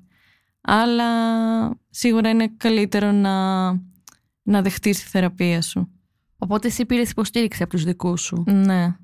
Αλλά 0.62 1.06
σίγουρα 1.90 2.30
είναι 2.30 2.48
καλύτερο 2.58 3.12
να, 3.12 3.66
να 4.44 4.62
δεχτείς 4.62 5.04
τη 5.04 5.08
θεραπεία 5.10 5.62
σου. 5.62 5.90
Οπότε 6.38 6.68
εσύ 6.68 6.86
πήρες 6.86 7.10
υποστήριξη 7.10 7.64
από 7.64 7.72
τους 7.72 7.84
δικούς 7.84 8.22
σου. 8.22 8.44
Ναι. 8.48 8.96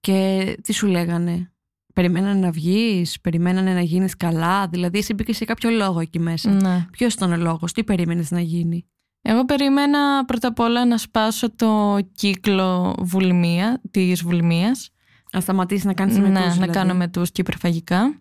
Και 0.00 0.56
τι 0.62 0.72
σου 0.72 0.86
λέγανε; 0.86 1.52
Περιμένανε 1.94 2.38
να 2.40 2.50
βγεις, 2.50 3.20
περιμένανε 3.20 3.72
να 3.74 3.80
γίνεις 3.80 4.16
καλά; 4.16 4.68
Δηλαδή 4.68 4.98
εσύ 4.98 5.14
μπήκες 5.14 5.36
σε 5.36 5.44
κάποιο 5.44 5.70
λόγο 5.70 6.00
εκεί 6.00 6.18
μέσα. 6.18 6.50
ναι. 6.50 6.86
Ποιος 6.90 7.14
ήταν 7.14 7.32
ο 7.32 7.36
λόγος, 7.36 7.72
τι 7.72 7.84
περίμενες 7.84 8.30
να 8.30 8.40
γίνει; 8.40 8.86
Εγώ 9.22 9.44
περίμενα 9.44 10.24
πρώτα 10.24 10.48
απ' 10.48 10.58
όλα 10.58 10.86
να 10.86 10.98
σπάσω 10.98 11.50
το 11.56 11.98
κύκλο 12.14 12.94
βουλημία, 12.98 13.80
της 13.90 14.22
βουλημίας. 14.22 14.91
Να 15.32 15.40
σταματήσεις 15.40 15.84
να 15.84 15.94
κάνεις 15.94 16.16
ναι, 16.16 16.28
μετούς, 16.28 16.44
να 16.46 16.52
δηλαδή. 16.52 16.72
κάνω 16.72 16.94
μετούς 16.94 17.30
και 17.32 17.40
υπερφαγικά. 17.40 18.20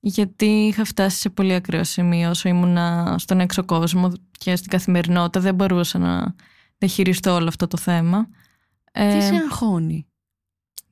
Γιατί 0.00 0.46
είχα 0.46 0.84
φτάσει 0.84 1.20
σε 1.20 1.30
πολύ 1.30 1.54
ακραίο 1.54 1.84
σημείο 1.84 2.30
όσο 2.30 2.48
ήμουνα 2.48 3.14
στον 3.18 3.40
έξω 3.40 3.64
κόσμο 3.64 4.12
και 4.38 4.56
στην 4.56 4.70
καθημερινότητα 4.70 5.40
δεν 5.40 5.54
μπορούσα 5.54 5.98
να 5.98 6.34
διαχειριστώ 6.78 7.34
όλο 7.34 7.48
αυτό 7.48 7.66
το 7.66 7.76
θέμα. 7.76 8.28
Τι 8.92 9.00
Ε, 9.00 9.20
σε 9.20 9.34
αγχώνει; 9.34 10.06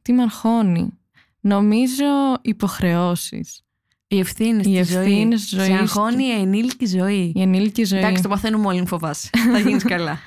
τι 0.02 0.12
με 0.12 0.22
αγχώνει; 0.22 0.98
Νομίζω 1.40 2.04
υποχρεώσεις. 2.42 3.62
Οι 4.08 4.18
ευθύνες 4.18 4.66
Οι 4.66 4.84
στη 4.84 4.92
ζωή. 4.92 5.02
ευθύνες 5.02 5.40
της 5.40 5.48
Σε 5.48 5.56
ζωής 5.56 5.80
αγχώνει 5.80 6.24
η 6.24 6.30
ενήλικη 6.30 6.86
ζωή. 6.86 7.32
Η 7.34 7.40
ενήλικη 7.42 7.84
ζωή. 7.84 7.98
Εντάξει, 7.98 8.22
το 8.22 8.28
παθαίνουμε 8.28 8.66
όλοι, 8.66 8.76
μην 8.76 8.86
φοβάσαι. 8.86 9.30
Θα 9.52 9.58
γίνεις 9.58 9.84
καλά. 9.84 10.18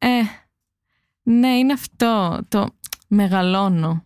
Ε, 0.00 0.20
ναι, 1.22 1.48
είναι 1.48 1.72
αυτό. 1.72 2.38
Το 2.48 2.66
μεγαλώνω. 3.08 4.04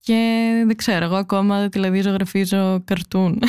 Και 0.00 0.52
δεν 0.66 0.76
ξέρω, 0.76 1.04
εγώ 1.04 1.16
ακόμα 1.16 1.68
δηλαδή 1.68 2.00
ζωγραφίζω 2.00 2.82
καρτούν. 2.84 3.42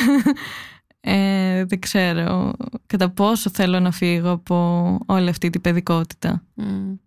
Ε, 1.04 1.64
δεν 1.64 1.78
ξέρω 1.78 2.52
κατά 2.86 3.10
πόσο 3.10 3.50
θέλω 3.50 3.80
να 3.80 3.90
φύγω 3.90 4.30
από 4.30 4.98
όλη 5.06 5.28
αυτή 5.28 5.50
την 5.50 5.60
παιδικότητα. 5.60 6.42
Mm. 6.56 6.98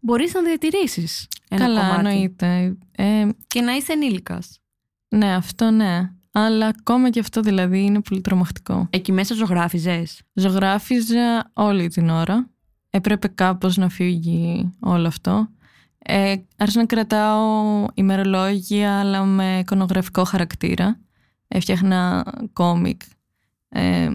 Μπορείς 0.00 0.34
να 0.34 0.42
διατηρήσεις 0.42 1.28
ένα 1.48 1.64
Καλά, 1.64 1.80
κομμάτι. 1.80 2.06
εννοείται. 2.08 2.76
Ε, 2.92 3.28
Και 3.46 3.60
να 3.60 3.72
είσαι 3.72 3.92
ενήλικας. 3.92 4.58
ναι, 5.08 5.34
αυτό 5.34 5.70
ναι. 5.70 6.10
Αλλά 6.32 6.66
ακόμα 6.66 7.10
και 7.10 7.20
αυτό 7.20 7.40
δηλαδή 7.40 7.84
είναι 7.84 8.00
πολύ 8.00 8.20
τρομακτικό. 8.20 8.86
Εκεί 8.90 9.12
μέσα 9.12 9.34
ζωγράφιζες; 9.34 10.22
Ζωγράφιζα 10.32 11.50
όλη 11.52 11.88
την 11.88 12.08
ώρα. 12.08 12.48
Έπρεπε 12.90 13.28
κάπως 13.28 13.76
να 13.76 13.88
φύγει 13.88 14.70
όλο 14.80 15.06
αυτό. 15.06 15.48
Ε, 16.10 16.34
άρχισα 16.56 16.78
να 16.80 16.86
κρατάω 16.86 17.86
ημερολόγια 17.94 18.98
αλλά 19.00 19.24
με 19.24 19.58
εικονογραφικό 19.58 20.24
χαρακτήρα. 20.24 20.98
Έφτιαχνα 21.48 22.24
κόμικ 22.52 23.00
ε, 23.68 24.08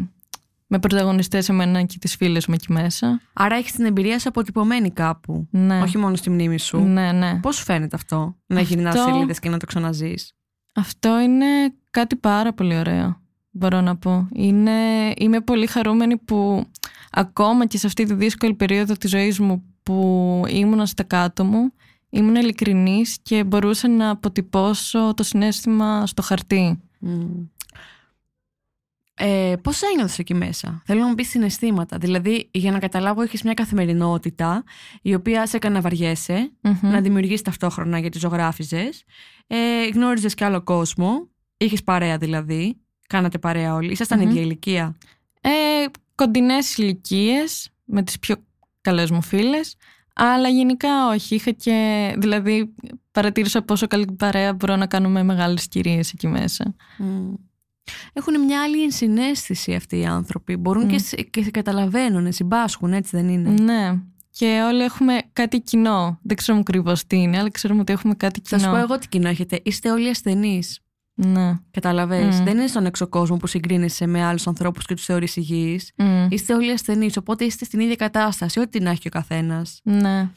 με 0.67 0.79
πρωταγωνιστές 0.79 1.49
εμένα 1.49 1.83
και 1.83 1.97
τις 1.99 2.15
φίλες 2.15 2.47
μου 2.47 2.53
εκεί 2.53 2.71
μέσα. 2.71 3.21
Άρα 3.33 3.55
έχεις 3.55 3.71
την 3.71 3.85
εμπειρία 3.85 4.19
σου 4.19 4.29
αποτυπωμένη 4.29 4.91
κάπου. 4.91 5.47
Ναι, 5.51 5.81
Όχι 5.81 5.97
μόνο 5.97 6.15
στη 6.15 6.29
μνήμη 6.29 6.59
σου. 6.59 6.79
ναι, 6.79 7.11
ναι. 7.11 7.39
Πώς 7.39 7.55
σου 7.55 7.63
φαίνεται 7.63 7.95
αυτό, 7.95 8.35
να 8.45 8.61
γυρνάς 8.61 8.95
Αυτό- 8.95 9.11
σελίδες 9.11 9.39
και 9.39 9.49
να 9.49 9.57
το 9.57 9.65
ξαναζείς; 9.65 10.33
Αυτό 10.75 11.19
είναι 11.19 11.45
κάτι 11.89 12.15
πάρα 12.15 12.53
πολύ 12.53 12.77
ωραίο, 12.77 13.21
μπορώ 13.49 13.81
να 13.81 13.95
πω. 13.95 14.27
Είναι, 14.33 14.71
είμαι 15.17 15.39
πολύ 15.41 15.67
χαρούμενη 15.67 16.17
που 16.17 16.65
ακόμα 17.11 17.65
και 17.65 17.77
σε 17.77 17.87
αυτή 17.87 18.03
τη 18.05 18.13
δύσκολη 18.13 18.53
περίοδο 18.53 18.93
της 18.93 19.09
ζωής 19.09 19.39
μου 19.39 19.63
που 19.83 20.41
ήμουνα 20.47 20.85
στα 20.85 21.03
κάτω 21.03 21.43
μου, 21.43 21.73
ήμουν 22.09 22.35
ειλικρινής 22.35 23.17
και 23.21 23.43
μπορούσα 23.43 23.87
να 23.87 24.09
αποτυπώσω 24.09 25.13
το 25.13 25.23
συνέστημα 25.23 26.05
στο 26.07 26.21
χαρτί. 26.21 26.79
Ε, 29.15 29.53
Πώς 29.61 29.81
ένιωθες 29.81 30.19
εκεί 30.19 30.33
μέσα, 30.33 30.81
Θέλω 30.85 30.99
να 30.99 31.07
μου 31.07 31.15
πεις 31.15 31.29
συναισθήματα. 31.29 31.97
Δηλαδή, 31.97 32.49
για 32.51 32.71
να 32.71 32.79
καταλάβω, 32.79 33.21
έχεις 33.21 33.43
μια 33.43 33.53
καθημερινότητα 33.53 34.63
η 35.01 35.13
οποία 35.13 35.47
σε 35.47 35.55
έκανε 35.55 35.75
να 35.75 35.81
βαριέσαι, 35.81 36.51
Μμμ. 36.61 36.77
να 36.81 37.01
δημιουργήσει 37.01 37.43
ταυτόχρονα 37.43 37.99
γιατί 37.99 38.19
ζωγράφιζες. 38.19 39.03
Ε, 39.47 39.87
Γνώριζες 39.93 40.33
και 40.33 40.45
άλλο 40.45 40.61
κόσμο. 40.63 41.27
Είχες 41.57 41.83
παρέα 41.83 42.17
δηλαδή. 42.17 42.77
Κάνατε 43.07 43.37
παρέα 43.37 43.73
όλοι. 43.73 43.91
Ήσασταν 43.91 44.19
Μμμ. 44.19 44.29
ίδια 44.29 44.41
ηλικία; 44.41 44.97
Ε, 45.41 45.49
κοντινές 46.15 46.77
ηλικίες 46.77 47.69
με 47.83 48.03
τις 48.03 48.19
πιο 48.19 48.35
καλές 48.83 49.11
μου 49.11 49.21
φίλες, 49.21 49.75
αλλά 50.15 50.49
γενικά 50.49 51.07
όχι. 51.09 51.35
Είχα 51.35 51.51
και, 51.51 52.13
δηλαδή, 52.17 52.73
παρατήρησα 53.11 53.61
πόσο 53.61 53.87
καλή 53.87 54.11
παρέα 54.17 54.53
μπορώ 54.53 54.75
να 54.75 54.85
κάνουμε 54.87 55.23
μεγάλες 55.23 55.67
κυρίες 55.67 56.11
εκεί 56.11 56.27
μέσα. 56.27 56.75
Έχουν 58.13 58.41
μια 58.45 58.61
άλλη 58.61 58.83
ενσυναίσθηση 58.83 59.73
αυτοί 59.73 59.97
οι 59.99 60.05
άνθρωποι. 60.05 60.55
Μπορούν 60.55 60.87
και, 60.87 60.95
Μμ. 60.95 60.97
σε, 60.97 61.15
και 61.15 61.43
σε 61.43 61.51
καταλαβαίνουν, 61.51 62.31
συμπάσχουν, 62.33 62.93
έτσι 62.93 63.17
δεν 63.17 63.27
είναι; 63.29 63.49
Ναι. 63.49 63.99
Και 64.29 64.61
όλοι 64.67 64.83
έχουμε 64.83 65.21
κάτι 65.33 65.61
κοινό. 65.61 66.19
Δεν 66.21 66.37
ξέρουμε 66.37 66.63
ακριβώς 66.67 67.07
τι 67.07 67.17
είναι, 67.17 67.37
αλλά 67.37 67.49
ξέρουμε 67.49 67.79
ότι 67.81 67.93
έχουμε 67.93 68.13
κάτι 68.15 68.41
Θα 68.43 68.57
κοινό. 68.57 68.69
σου 68.69 68.75
πω 68.75 68.81
εγώ 68.81 68.97
τι 68.99 69.07
κοινό 69.07 69.27
έχετε. 69.29 69.59
Είστε 69.63 69.91
όλοι 69.91 70.09
ασθενείς. 70.09 70.79
Ναι. 71.13 71.53
Καταλαβες. 71.71 72.39
Μμ. 72.39 72.43
Δεν 72.43 72.57
είναι 72.57 72.67
στον 72.67 72.85
έξω 72.85 73.07
κόσμο 73.07 73.37
που 73.37 73.47
συγκρίνεσαι 73.47 74.05
με 74.05 74.23
άλλους 74.23 74.47
ανθρώπους 74.47 74.85
και 74.85 74.93
τους 74.93 75.05
θεωρείς 75.05 75.35
υγιείς. 75.35 75.91
Μμ. 75.97 76.27
Είστε 76.29 76.53
όλοι 76.53 76.71
ασθενείς, 76.71 77.17
οπότε 77.17 77.45
είστε 77.45 77.65
στην 77.65 77.79
ίδια 77.79 77.95
κατάσταση, 77.95 78.59
ό,τι 78.59 78.79
να 78.79 78.89
έχει 78.89 78.99
και 78.99 79.07
ο 79.07 79.11
καθένας. 79.11 79.79
Ναι. 79.83 80.29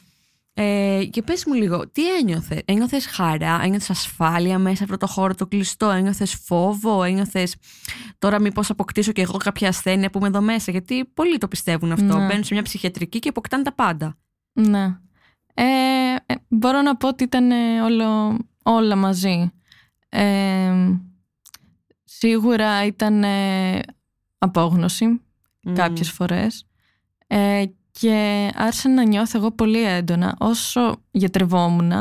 Ε, 0.59 1.05
και 1.11 1.23
πες 1.23 1.45
μου 1.47 1.55
λίγο, 1.55 1.89
τι 1.91 2.17
ένιωθε, 2.17 2.63
ένιωθες 2.65 3.07
χαρά, 3.07 3.61
ένιωθες 3.63 3.91
ασφάλεια 3.91 4.59
μέσα 4.59 4.77
σε 4.77 4.83
αυτό 4.85 4.97
το 4.97 5.07
χώρο 5.07 5.35
το 5.35 5.47
κλειστό, 5.47 5.91
ένιωθες 5.91 6.35
φόβο, 6.45 7.03
ένιωθες 7.03 7.55
τώρα 8.19 8.41
μήπως 8.41 8.71
αποκτήσω 8.71 9.13
και 9.13 9.23
εγώ 9.23 9.37
κάποια 9.37 9.69
ασθένεια 9.69 10.11
που 10.11 10.19
είμαι 10.19 10.27
εδώ 10.27 10.41
μέσα, 10.41 10.71
γιατί 10.71 11.05
πολλοί 11.05 11.39
το 11.39 11.49
πιστεύουν 11.49 11.93
αυτό, 11.93 12.19
Ναι. 12.19 12.27
μπαίνουν 12.27 12.45
σε 12.45 12.55
μια 12.55 12.63
ψυχιατρική 12.63 13.19
και 13.19 13.29
αποκτάνε 13.29 13.63
τα 13.63 13.73
πάντα. 13.73 14.17
Ναι. 14.53 14.85
Ε, 15.55 15.65
ε, 16.27 16.35
μπορώ 16.49 16.83
να 16.83 16.97
πω 16.97 17.09
ότι 17.09 17.25
ήταν 17.25 17.51
ε, 17.51 17.81
όλο, 17.81 18.39
όλα 18.63 18.97
μαζί. 18.97 19.51
Ε, 20.09 20.73
σίγουρα 22.05 22.87
ήταν 22.87 23.25
ε, 23.25 23.81
απόγνωση 24.39 25.21
κάποιες 25.75 26.11
φορές. 26.11 26.67
Ε, 27.27 27.65
και 27.91 28.51
άρχισα 28.55 28.89
να 28.89 29.05
νιώθω 29.05 29.39
εγώ 29.39 29.51
πολύ 29.51 29.83
έντονα 29.83 30.37
όσο 30.39 30.97
γιατρευόμουν 31.11 31.93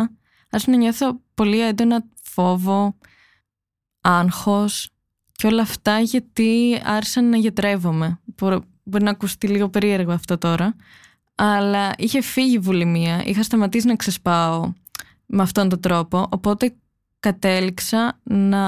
άρχισα 0.50 0.72
να 0.72 0.78
νιώθω 0.78 1.20
πολύ 1.34 1.62
έντονα 1.62 2.06
φόβο 2.22 2.96
άγχος 4.02 4.90
και 5.32 5.48
όλα 5.48 5.62
αυτά 5.62 6.00
γιατί 6.00 6.82
άρχισα 6.84 7.22
να 7.22 7.38
γιατρεύομαι. 7.38 8.20
Μπο- 8.26 8.62
μπορεί 8.84 9.04
να 9.04 9.10
ακουστεί 9.10 9.48
λίγο 9.48 9.70
περίεργο 9.70 10.12
αυτό 10.12 10.38
τώρα 10.38 10.76
αλλά 11.36 11.94
είχε 11.98 12.22
φύγει 12.22 12.54
η 12.56 12.60
βουλημία 12.60 13.24
είχα 13.26 13.44
σταματήσει 13.44 13.88
να 13.88 13.96
ξεσπάω 13.96 14.74
με 15.26 15.42
αυτόν 15.42 15.70
τον 15.70 15.80
τρόπο 15.80 16.28
οπότε 16.32 16.76
κατέληξα 17.30 18.20
να 18.24 18.64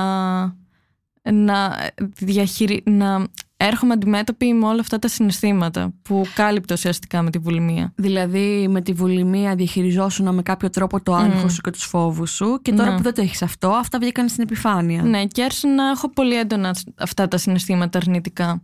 να, 1.32 1.78
διαχειρι... 2.17 2.84
να 2.86 3.28
έρχομαι 3.58 3.93
αντιμέτωπη 3.93 4.54
με 4.54 4.65
όλα 4.65 4.80
αυτά 4.80 5.00
τα 5.00 5.08
συναισθήματα 5.08 5.93
που 6.02 6.26
κάλυπτω 6.36 6.74
ουσιαστικά 6.74 7.22
με 7.22 7.30
τη 7.30 7.38
βουλημία. 7.38 7.93
Δηλαδή 7.96 8.67
με 8.70 8.82
τη 8.82 8.93
βουλημία 8.93 9.56
διαχειριζόσουν 9.56 10.34
με 10.36 10.41
κάποιο 10.41 10.70
τρόπο 10.70 11.02
το 11.04 11.13
άγχος 11.13 11.43
Μμ. 11.43 11.48
σου 11.50 11.62
και 11.62 11.72
τους 11.72 11.84
φόβους 11.84 12.32
σου 12.32 12.60
και 12.62 12.72
τώρα 12.74 12.89
Ναι. 12.89 12.98
που 12.98 13.04
δεν 13.04 13.13
το 13.13 13.22
έχεις 13.22 13.41
αυτό, 13.41 13.70
αυτά 13.70 14.00
βγήκαν 14.00 14.30
στην 14.30 14.43
επιφάνεια. 14.43 15.02
Ναι, 15.04 15.26
και 15.26 15.43
άρχισα 15.43 15.67
να 15.67 15.89
έχω 15.89 16.10
πολύ 16.10 16.36
έντονα 16.38 16.76
αυτά 16.98 17.28
τα 17.28 17.38
συναισθήματα 17.38 17.98
αρνητικά. 17.98 18.63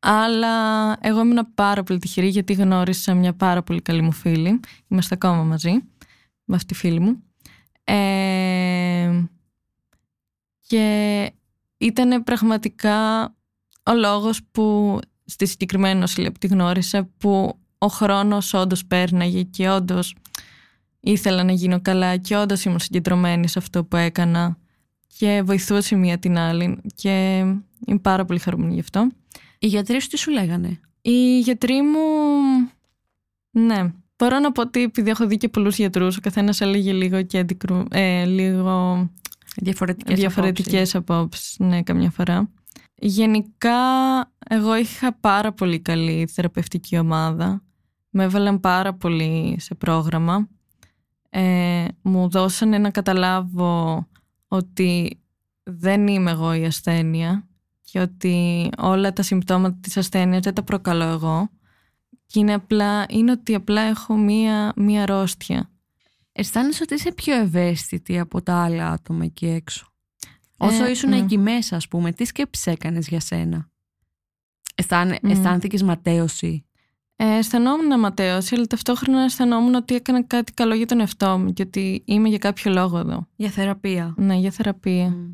Αλλά 0.00 0.48
εγώ 1.00 1.20
ήμουν 1.20 1.48
πάρα 1.54 1.82
πολύ 1.82 1.98
τυχερή 1.98 2.28
γιατί 2.28 2.52
γνώρισα 2.52 3.14
μια 3.14 3.32
πάρα 3.32 3.62
πολύ 3.62 3.82
καλή 3.82 4.02
μου 4.02 4.12
φίλη. 4.12 4.60
Είμαστε 4.88 5.14
ακόμα 5.14 5.42
μαζί 5.42 5.72
με 6.44 6.56
αυτή 6.56 6.66
τη 6.66 6.74
φίλη 6.74 7.00
μου. 7.00 7.22
Ε, 7.90 9.24
και 10.66 11.30
ήταν 11.78 12.24
πραγματικά 12.24 13.24
ο 13.82 13.94
λόγος 13.94 14.40
που 14.50 14.98
στη 15.24 15.46
συγκεκριμένη 15.46 16.00
νοσηλεία 16.00 16.32
που 16.32 16.38
τη 16.38 16.46
γνώρισα 16.46 17.08
που 17.18 17.58
ο 17.78 17.86
χρόνος 17.86 18.54
όντως 18.54 18.86
πέρναγε 18.86 19.42
και 19.42 19.68
όντως 19.68 20.14
ήθελα 21.00 21.44
να 21.44 21.52
γίνω 21.52 21.80
καλά 21.80 22.16
και 22.16 22.36
όντως 22.36 22.64
ήμουν 22.64 22.78
συγκεντρωμένη 22.78 23.48
σε 23.48 23.58
αυτό 23.58 23.84
που 23.84 23.96
έκανα 23.96 24.58
και 25.16 25.42
βοηθούσε 25.44 25.96
μία 25.96 26.18
την 26.18 26.38
άλλη 26.38 26.80
και 26.94 27.38
είμαι 27.86 27.98
πάρα 28.02 28.24
πολύ 28.24 28.38
χαρούμενη 28.38 28.74
γι' 28.74 28.80
αυτό. 28.80 29.08
Οι 29.58 29.66
γιατροί 29.66 30.00
σου 30.00 30.08
τι 30.08 30.18
σου 30.18 30.30
λέγανε; 30.30 30.80
Οι 31.02 31.38
γιατροί 31.38 31.82
μου, 31.82 31.98
ναι, 33.50 33.92
μπορώ 34.18 34.38
να 34.38 34.52
πω 34.52 34.62
ότι 34.62 34.82
επειδή 34.82 35.10
έχω 35.10 35.26
δει 35.26 35.36
και 35.36 35.48
πολλούς 35.48 35.76
γιατρούς, 35.76 36.16
ο 36.16 36.20
καθένας 36.20 36.60
έλεγε 36.60 36.92
λίγο 36.92 37.22
και 37.22 37.38
αντικρου... 37.38 37.82
ε, 37.90 38.24
λίγο 38.24 39.08
Διαφορετικές, 39.60 40.18
διαφορετικές 40.18 40.94
απόψεις, 40.94 41.58
ναι, 41.58 41.82
καμιά 41.82 42.10
φορά. 42.10 42.50
Γενικά, 42.94 43.78
εγώ 44.48 44.76
είχα 44.76 45.12
πάρα 45.12 45.52
πολύ 45.52 45.80
καλή 45.80 46.28
θεραπευτική 46.32 46.98
ομάδα. 46.98 47.62
Με 48.10 48.24
έβαλαν 48.24 48.60
πάρα 48.60 48.94
πολύ 48.94 49.56
σε 49.60 49.74
πρόγραμμα. 49.74 50.48
ε, 51.30 51.84
μου 52.02 52.28
δώσανε 52.28 52.78
να 52.78 52.90
καταλάβω 52.90 54.06
ότι 54.48 55.20
δεν 55.62 56.06
είμαι 56.06 56.30
εγώ 56.30 56.54
η 56.54 56.64
ασθένεια 56.64 57.48
και 57.80 58.00
ότι 58.00 58.68
όλα 58.78 59.12
τα 59.12 59.22
συμπτώματα 59.22 59.78
της 59.80 59.96
ασθένειας 59.96 60.42
δεν 60.42 60.54
τα 60.54 60.62
προκαλώ 60.62 61.04
εγώ 61.04 61.48
και 62.30 62.38
είναι, 62.38 62.54
απλά, 62.54 63.06
είναι 63.08 63.30
ότι 63.30 63.54
απλά 63.54 63.80
έχω 63.80 64.16
μία, 64.16 64.72
μία 64.76 65.02
αρρώστια. 65.02 65.70
Αισθάνεσαι 66.32 66.82
ότι 66.82 66.94
είσαι 66.94 67.12
πιο 67.12 67.34
ευαίσθητη 67.34 68.18
από 68.18 68.42
τα 68.42 68.62
άλλα 68.62 68.90
άτομα 68.90 69.24
εκεί 69.24 69.46
έξω; 69.46 69.92
Όσο 70.56 70.84
Ε, 70.84 70.90
ήσουν 70.90 71.10
ναι. 71.10 71.16
εκεί 71.16 71.38
μέσα, 71.38 71.76
ας 71.76 71.88
πούμε, 71.88 72.12
τι 72.12 72.24
σκέψεις 72.24 72.66
έκανες 72.66 73.08
για 73.08 73.20
σένα; 73.20 73.70
Αισθάνε, 74.74 75.18
Μμ. 75.22 75.30
Αισθάνθηκες 75.30 75.82
ματέωση; 75.82 76.62
Ε, 77.16 77.36
αισθανόμουν 77.36 78.00
ματέωση, 78.00 78.54
αλλά 78.54 78.66
ταυτόχρονα 78.66 79.22
αισθανόμουν 79.22 79.74
ότι 79.74 79.94
έκανα 79.94 80.22
κάτι 80.22 80.52
καλό 80.52 80.74
για 80.74 80.86
τον 80.86 81.00
εαυτό 81.00 81.38
μου 81.38 81.52
και 81.52 81.62
ότι 81.62 82.02
είμαι 82.04 82.28
για 82.28 82.38
κάποιο 82.38 82.72
λόγο 82.72 82.98
εδώ. 82.98 83.26
Για 83.36 83.50
θεραπεία. 83.50 84.14
Ναι, 84.16 84.34
για 84.34 84.50
θεραπεία. 84.50 85.08
Μμ. 85.08 85.30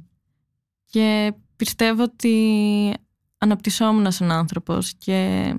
Και 0.84 1.34
πιστεύω 1.56 2.02
ότι 2.02 2.92
αναπτυσσόμουν 3.38 4.12
σαν 4.12 4.30
άνθρωπος 4.30 4.94
και 4.94 5.54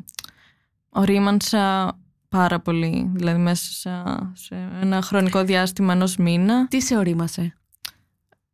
ορίμανσα 0.96 1.94
πάρα 2.30 2.60
πολύ. 2.60 3.12
Δηλαδή 3.14 3.40
μέσα 3.42 3.64
σε- 3.74 4.32
σε 4.34 4.56
ένα 4.82 5.02
χρονικό 5.02 5.44
διάστημα 5.44 5.94
ενός 5.94 6.18
μήνα. 6.18 6.68
Τι 6.68 6.82
σε 6.82 6.98
ορίμασε; 6.98 7.54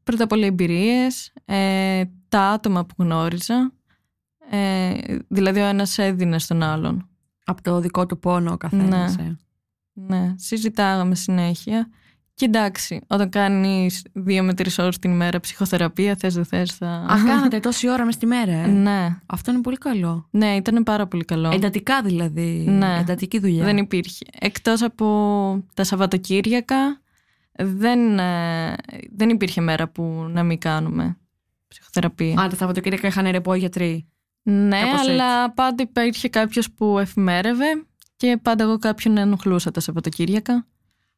Πρώτα 0.03 0.23
απ' 0.23 0.31
όλα 0.31 0.45
εμπειρίες, 0.45 1.33
ε, 1.45 2.03
τα 2.29 2.41
άτομα 2.41 2.85
που 2.85 2.93
γνώριζα. 2.97 3.71
Ε, 4.49 4.93
δηλαδή 5.27 5.59
ο 5.59 5.65
ένας 5.65 5.97
έδινε 5.97 6.39
στον 6.39 6.63
άλλον. 6.63 7.09
Από 7.45 7.61
το 7.61 7.79
δικό 7.79 8.05
του 8.05 8.19
πόνο 8.19 8.51
ο 8.51 8.57
καθένας. 8.57 9.17
ε. 9.17 9.37
Ναι, 9.93 10.33
συζητάγαμε 10.37 11.15
συνέχεια. 11.15 11.89
Και 12.41 12.47
εντάξει, 12.47 13.01
όταν 13.07 13.29
κάνεις 13.29 14.05
δύο 14.13 14.43
με 14.43 14.53
τρεις 14.53 14.77
ώρες 14.77 14.99
την 14.99 15.11
ημέρα 15.11 15.39
ψυχοθεραπεία, 15.39 16.15
θες 16.19 16.33
δεν 16.33 16.45
θες 16.45 16.71
θα... 16.71 16.87
Α, 16.87 17.23
κάνατε 17.25 17.59
τόση 17.59 17.89
ώρα 17.89 18.05
μες 18.05 18.17
τη 18.17 18.25
μέρα, 18.25 18.51
ε; 18.51 18.67
ναι, 18.67 19.17
Αυτό 19.25 19.51
είναι 19.51 19.61
πολύ 19.61 19.77
καλό. 19.77 20.27
ναι, 20.31 20.55
ήταν 20.55 20.83
πάρα 20.83 21.07
πολύ 21.07 21.25
καλό. 21.25 21.51
Εντατικά 21.53 22.01
δηλαδή. 22.01 22.65
Ναι. 22.67 22.97
Εντατική 22.99 23.39
δουλειά. 23.39 23.63
Δεν 23.63 23.77
υπήρχε. 23.77 24.25
Εκτός 24.39 24.81
από 24.81 25.63
τα 25.73 25.83
Σαββατοκύριακα, 25.83 27.01
δεν, 27.51 28.19
ε, 28.19 28.75
δεν 29.15 29.29
υπήρχε 29.29 29.61
μέρα 29.61 29.87
που 29.87 30.25
να 30.29 30.43
μην 30.43 30.57
κάνουμε 30.57 31.17
ψυχοθεραπεία. 31.67 32.41
Α, 32.41 32.47
τα 32.47 32.55
Σαββατοκύριακα 32.55 33.07
είχαν 33.07 33.29
ρεπό 33.31 33.53
οι 33.53 33.59
γιατροί. 33.59 34.07
ναι, 34.43 34.79
κάπως 34.79 35.07
αλλά 35.07 35.51
πάντα 35.51 35.83
υπήρχε 35.83 36.29
κάποιος 36.29 36.71
που 36.71 36.99
εφημέρευε 36.99 37.65
και 38.17 38.39
πάντα 38.41 38.63
εγώ 38.63 38.77
κάποιον 38.77 39.17
ενοχλούσα 39.17 39.71
τα 39.71 39.79
Σαββατοκύριακα. 39.79 40.65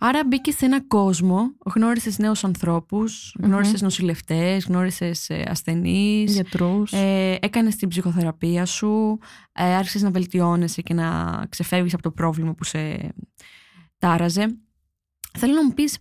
Άρα 0.05 0.23
μπήκε 0.27 0.51
σε 0.51 0.65
ένα 0.65 0.81
κόσμο, 0.81 1.55
γνώρισες 1.65 2.17
νέους 2.17 2.43
ανθρώπους, 2.43 3.35
γνώρισες 3.43 3.81
νοσηλευτές, 3.81 4.65
γνώρισες 4.65 5.29
ασθενείς. 5.45 6.33
Γιατρούς. 6.33 6.91
Ε, 6.91 7.37
Έκανες 7.41 7.75
την 7.75 7.89
ψυχοθεραπεία 7.89 8.65
σου, 8.65 9.19
ε, 9.51 9.75
άρχισες 9.75 10.01
να 10.01 10.11
βελτιώνεσαι 10.11 10.81
και 10.81 10.93
να 10.93 11.39
ξεφεύγεις 11.49 11.93
από 11.93 12.03
το 12.03 12.11
πρόβλημα 12.11 12.53
που 12.53 12.63
σε 12.63 13.13
τάραζε. 13.97 14.57
Θέλω 15.37 15.53
να 15.53 15.63
μου 15.63 15.73
πεις, 15.73 15.97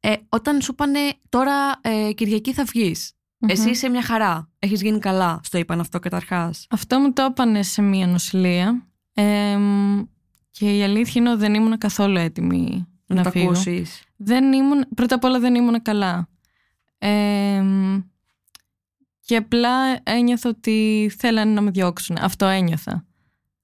ε, 0.00 0.14
όταν 0.28 0.60
σου 0.60 0.72
είπανε 0.72 0.98
τώρα 1.28 1.80
ε, 1.80 2.12
Κυριακή 2.12 2.52
θα 2.52 2.64
βγεις, 2.64 3.12
εσύ 3.46 3.70
είσαι 3.70 3.88
μια 3.88 4.02
χαρά, 4.02 4.50
έχεις 4.58 4.82
γίνει 4.82 4.98
καλά, 4.98 5.40
στο 5.42 5.58
είπαν 5.58 5.80
αυτό 5.80 5.98
καταρχάς. 5.98 6.66
Αυτό 6.70 6.98
μου 6.98 7.12
το 7.12 7.22
έπανε 7.22 7.62
σε 7.62 7.82
μία 7.82 8.06
νοσηλεία 8.06 8.86
ε, 9.12 9.58
και 10.50 10.76
η 10.76 10.82
αλήθεια 10.82 11.20
είναι 11.20 11.30
ότι 11.30 11.40
δεν 11.40 11.54
ήμουν 11.54 11.78
καθόλου 11.78 12.16
έτοιμη 12.16 12.86
Να, 13.14 13.18
να, 13.18 13.22
το 13.22 13.30
φύγω. 13.30 13.44
ακούσει. 13.50 13.86
Δεν 14.16 14.52
ήμουν, 14.52 14.84
πρώτα 14.94 15.14
απ' 15.14 15.24
όλα 15.24 15.38
δεν 15.40 15.54
ήμουν 15.54 15.82
καλά. 15.82 16.28
Ε, 16.98 17.62
και 19.24 19.36
απλά 19.36 20.00
ένιωθα 20.02 20.48
ότι 20.48 21.10
θέλανε 21.18 21.52
να 21.52 21.60
με 21.60 21.70
διώξουν. 21.70 22.16
Αυτό 22.20 22.46
ένιωθα. 22.46 23.06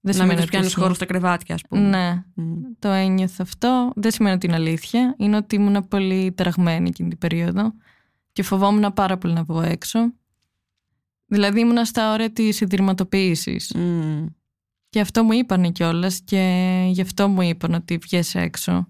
Δεν 0.01 0.17
Να 0.17 0.23
μην 0.25 0.31
σημαίνει 0.31 0.35
τους 0.35 0.41
ότι 0.43 0.51
πιάνεις 0.51 0.69
ισχύει. 0.69 0.81
χώρο 0.81 0.95
στα 0.95 1.05
κρεβάτια, 1.05 1.55
ας 1.55 1.63
πούμε. 1.69 1.81
Ναι, 1.89 2.25
Μμ. 2.35 2.55
το 2.79 2.89
ένιωθα 2.89 3.43
αυτό. 3.43 3.93
Δεν 3.97 4.11
σημαίνει 4.11 4.35
ότι 4.35 4.47
είναι 4.47 4.55
αλήθεια. 4.55 5.15
Είναι 5.19 5.37
ότι 5.37 5.55
ήμουν 5.55 5.89
πολύ 5.89 6.33
ταραγμένη 6.33 6.89
εκείνη 6.89 7.09
την 7.09 7.19
περίοδο 7.19 7.73
και 8.33 8.43
φοβόμουν 8.43 8.93
πάρα 8.93 9.19
πολύ 9.19 9.35
να 9.35 9.43
βγω 9.43 9.61
έξω. 9.63 10.13
Δηλαδή 11.27 11.61
ήμουν 11.61 11.85
στα 11.85 12.13
όρια 12.13 12.31
της 12.31 12.61
ιδρυματοποίησης. 12.61 13.73
Μμ. 13.75 14.27
Και 14.91 15.01
αυτό 15.01 15.25
μου 15.25 15.33
είπανε 15.33 15.71
κιόλας 15.71 16.21
και 16.25 16.83
γι' 16.91 17.01
αυτό 17.01 17.29
μου 17.29 17.43
είπαν 17.43 17.75
ότι 17.75 17.97
βγες 17.99 18.35
έξω. 18.35 18.89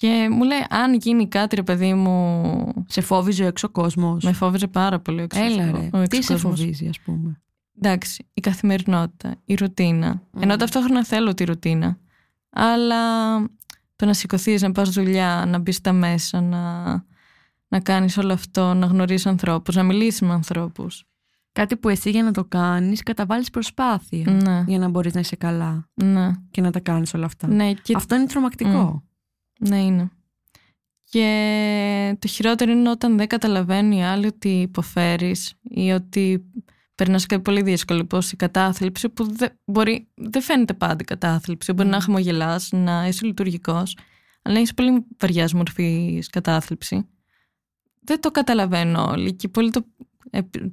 Και 0.00 0.28
μου 0.30 0.42
λέει, 0.44 0.58
αν 0.70 0.94
γίνει 0.94 1.28
κάτι 1.28 1.56
ρε 1.56 1.62
παιδί 1.62 1.94
μου, 1.94 2.84
Σε 2.86 3.00
φόβιζε 3.00 3.44
ο 3.44 3.46
έξω 3.46 3.68
κόσμο. 3.68 4.16
με 4.22 4.32
φόβιζε 4.32 4.66
πάρα 4.66 4.98
πολύ 5.00 5.20
ο 5.20 5.22
έξω 5.22 5.42
Έλα 5.44 5.68
ο 5.68 5.76
ρε. 5.76 5.84
έξω 5.86 6.02
Τι 6.02 6.22
σε 6.22 6.32
κόσμος. 6.32 6.58
φοβίζει, 6.60 6.86
ας 6.88 7.00
πούμε. 7.00 7.40
Εντάξει, 7.80 8.26
η 8.34 8.40
καθημερινότητα, 8.40 9.34
η 9.44 9.54
ρουτίνα. 9.54 10.22
Ενώ 10.40 10.56
ταυτόχρονα 10.56 11.04
θέλω 11.04 11.34
τη 11.34 11.44
ρουτίνα. 11.44 11.98
Αλλά 12.50 13.38
το 13.96 14.06
να 14.06 14.12
σηκωθείς, 14.12 14.62
να 14.62 14.72
πας 14.72 14.90
δουλειά, 14.90 15.44
να 15.48 15.58
μπεις 15.58 15.76
στα 15.76 15.92
μέσα, 15.92 16.40
να, 16.40 16.84
να 17.68 17.80
κάνεις 17.80 18.16
όλο 18.16 18.32
αυτό, 18.32 18.74
να 18.74 18.86
γνωρίσεις 18.86 19.26
ανθρώπους, 19.26 19.74
να 19.74 19.82
μιλήσεις 19.82 20.20
με 20.20 20.32
ανθρώπους. 20.32 21.04
Κάτι 21.52 21.76
που 21.76 21.88
εσύ 21.88 22.10
για 22.10 22.22
να 22.22 22.30
το 22.32 22.44
κάνεις, 22.44 23.02
καταβάλεις 23.02 23.50
προσπάθεια. 23.50 24.30
Ναι, 24.32 24.64
Για 24.66 24.78
να 24.78 24.88
μπορείς 24.88 25.14
να 25.14 25.20
είσαι 25.20 25.36
καλά 25.36 25.88
ναι, 25.94 26.30
και 26.50 26.60
να 26.60 26.70
τα 26.70 26.80
κάνεις 26.80 27.14
όλα 27.14 27.24
αυτά. 27.26 27.46
ναι. 27.48 27.72
Και 27.72 27.92
Αυτό 27.96 28.14
είναι 28.14 28.26
τρομακτικό. 28.26 29.02
Ναι, 29.58 29.78
είναι. 29.78 30.10
Και 31.04 32.16
το 32.18 32.28
χειρότερο 32.28 32.70
είναι 32.70 32.90
όταν 32.90 33.16
δεν 33.16 33.26
καταλαβαίνουν 33.26 33.92
οι 33.92 34.04
άλλοι 34.04 34.26
ότι 34.26 34.48
υποφέρεις 34.48 35.54
ή 35.62 35.90
ότι 35.90 36.44
περνάς 36.94 37.26
κάτι 37.26 37.42
πολύ 37.42 37.62
δύσκολο, 37.62 38.00
όπως 38.00 38.32
η 38.32 38.36
κατάθλιψη 38.36 39.08
που 39.08 39.32
δεν, 39.32 39.50
μπορεί, 39.64 40.08
δεν 40.14 40.42
φαίνεται 40.42 40.74
πάντα 40.74 40.96
η 41.00 41.04
κατάθλιψη. 41.04 41.72
Μπορεί 41.72 41.88
να 41.88 42.00
χαμογελάς, 42.00 42.68
να 42.72 43.06
είσαι 43.06 43.26
λειτουργικός, 43.26 43.96
αλλά 44.42 44.56
έχεις 44.56 44.74
πολύ 44.74 45.06
βαριάς 45.18 45.52
μορφής 45.52 46.28
κατάθλιψη. 46.28 47.08
Δεν 48.00 48.20
το 48.20 48.30
καταλαβαίνουν 48.30 48.94
όλοι 48.94 49.34
και 49.34 49.48
πολλοί 49.48 49.70
το, 49.70 49.84
ε, 49.98 50.02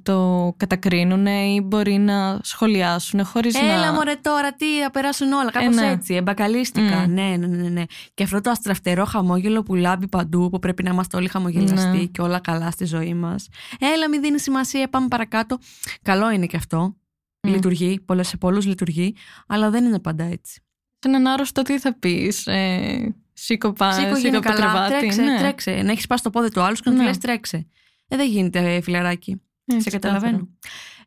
το 0.02 0.52
κατακρίνουν 0.56 1.26
ή 1.26 1.60
μπορεί 1.64 1.92
να 1.98 2.38
σχολιάσουν 2.42 3.24
χωρίς 3.24 3.54
Έλα 3.54 3.84
να... 3.86 3.92
μωρέ 3.92 4.14
τώρα, 4.20 4.52
τι 4.54 4.80
θα 4.82 4.90
περάσουν 4.90 5.32
όλα. 5.32 5.50
Κάπως 5.50 5.74
ναι. 5.76 5.90
έτσι. 5.90 6.14
Εμπακαλίστηκα. 6.14 6.96
Μμ. 7.06 7.12
Ναι, 7.12 7.36
ναι, 7.38 7.46
ναι, 7.46 7.68
ναι. 7.68 7.82
Και 8.14 8.22
αυτό 8.22 8.40
το 8.40 8.50
αστραφτερό 8.50 9.04
χαμόγελο 9.04 9.62
που 9.62 9.74
λάμπει 9.74 10.08
παντού, 10.08 10.48
που 10.50 10.58
πρέπει 10.58 10.82
να 10.82 10.90
είμαστε 10.90 11.16
όλοι 11.16 11.28
χαμογελαστοί 11.28 11.96
Ναι. 11.98 12.04
και 12.04 12.20
όλα 12.22 12.38
καλά 12.40 12.70
στη 12.70 12.84
ζωή 12.84 13.14
μας. 13.14 13.48
Έλα, 13.78 14.08
μην 14.08 14.20
δίνεις 14.20 14.42
σημασία, 14.42 14.88
πάμε 14.88 15.08
παρακάτω. 15.08 15.58
Καλό 16.02 16.30
είναι 16.30 16.46
και 16.46 16.56
αυτό. 16.56 16.96
Μμ. 17.42 17.50
Λειτουργεί, 17.50 18.00
πολλές, 18.00 18.28
σε 18.28 18.36
πολλούς 18.36 18.66
λειτουργεί, 18.66 19.14
αλλά 19.46 19.70
δεν 19.70 19.84
είναι 19.84 19.98
πάντα 20.00 20.24
έτσι. 20.24 20.60
Σε 20.98 21.08
έναν 21.08 21.26
άρρωστο 21.26 21.62
τι 21.62 21.78
θα 21.78 21.98
πεις, 21.98 22.46
ε, 22.46 23.14
σήκω, 23.32 23.72
πά, 23.72 23.92
Σήκω, 23.92 24.06
σήκω 24.06 24.18
γίνε 24.18 24.36
από 24.36 24.46
το 24.46 24.52
καλά. 24.52 24.70
κρεβάτι. 24.72 24.98
Τρέξε, 24.98 25.22
ναι. 25.22 25.38
τρέξε. 25.38 25.70
Να 25.84 25.90
έχεις 25.90 26.06
πάσει 26.06 26.22
το 26.22 26.30
πόδι 26.30 26.50
του 26.50 26.60
άλλου 26.60 26.74
και 26.74 26.82
να 26.84 26.90
του 26.92 26.98
Ναι. 27.00 27.06
λες 27.06 27.18
τρέξε. 27.18 27.66
Ε, 28.08 28.16
δεν 28.16 28.28
γίνεται, 28.28 28.74
ε, 28.74 28.80
φιλαράκι. 28.80 29.40
Έτσι, 29.66 29.82
Σε 29.82 29.90
καταλαβαίνω. 29.90 30.48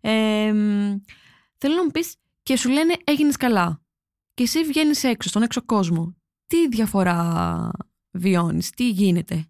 Ε, 0.01 0.53
μ, 0.53 0.95
θέλω 1.57 1.75
να 1.75 1.83
μου 1.83 1.91
πεις 1.91 2.15
και 2.43 2.57
σου 2.57 2.69
λένε 2.69 2.93
έγινες 3.03 3.35
καλά. 3.35 3.81
Και 4.33 4.43
εσύ 4.43 4.63
βγαίνεις 4.63 5.03
έξω, 5.03 5.29
στον 5.29 5.41
έξω 5.41 5.61
κόσμο. 5.65 6.15
Τι 6.47 6.67
διαφορά 6.67 7.71
βιώνεις, 8.11 8.69
τι 8.69 8.89
γίνεται; 8.89 9.45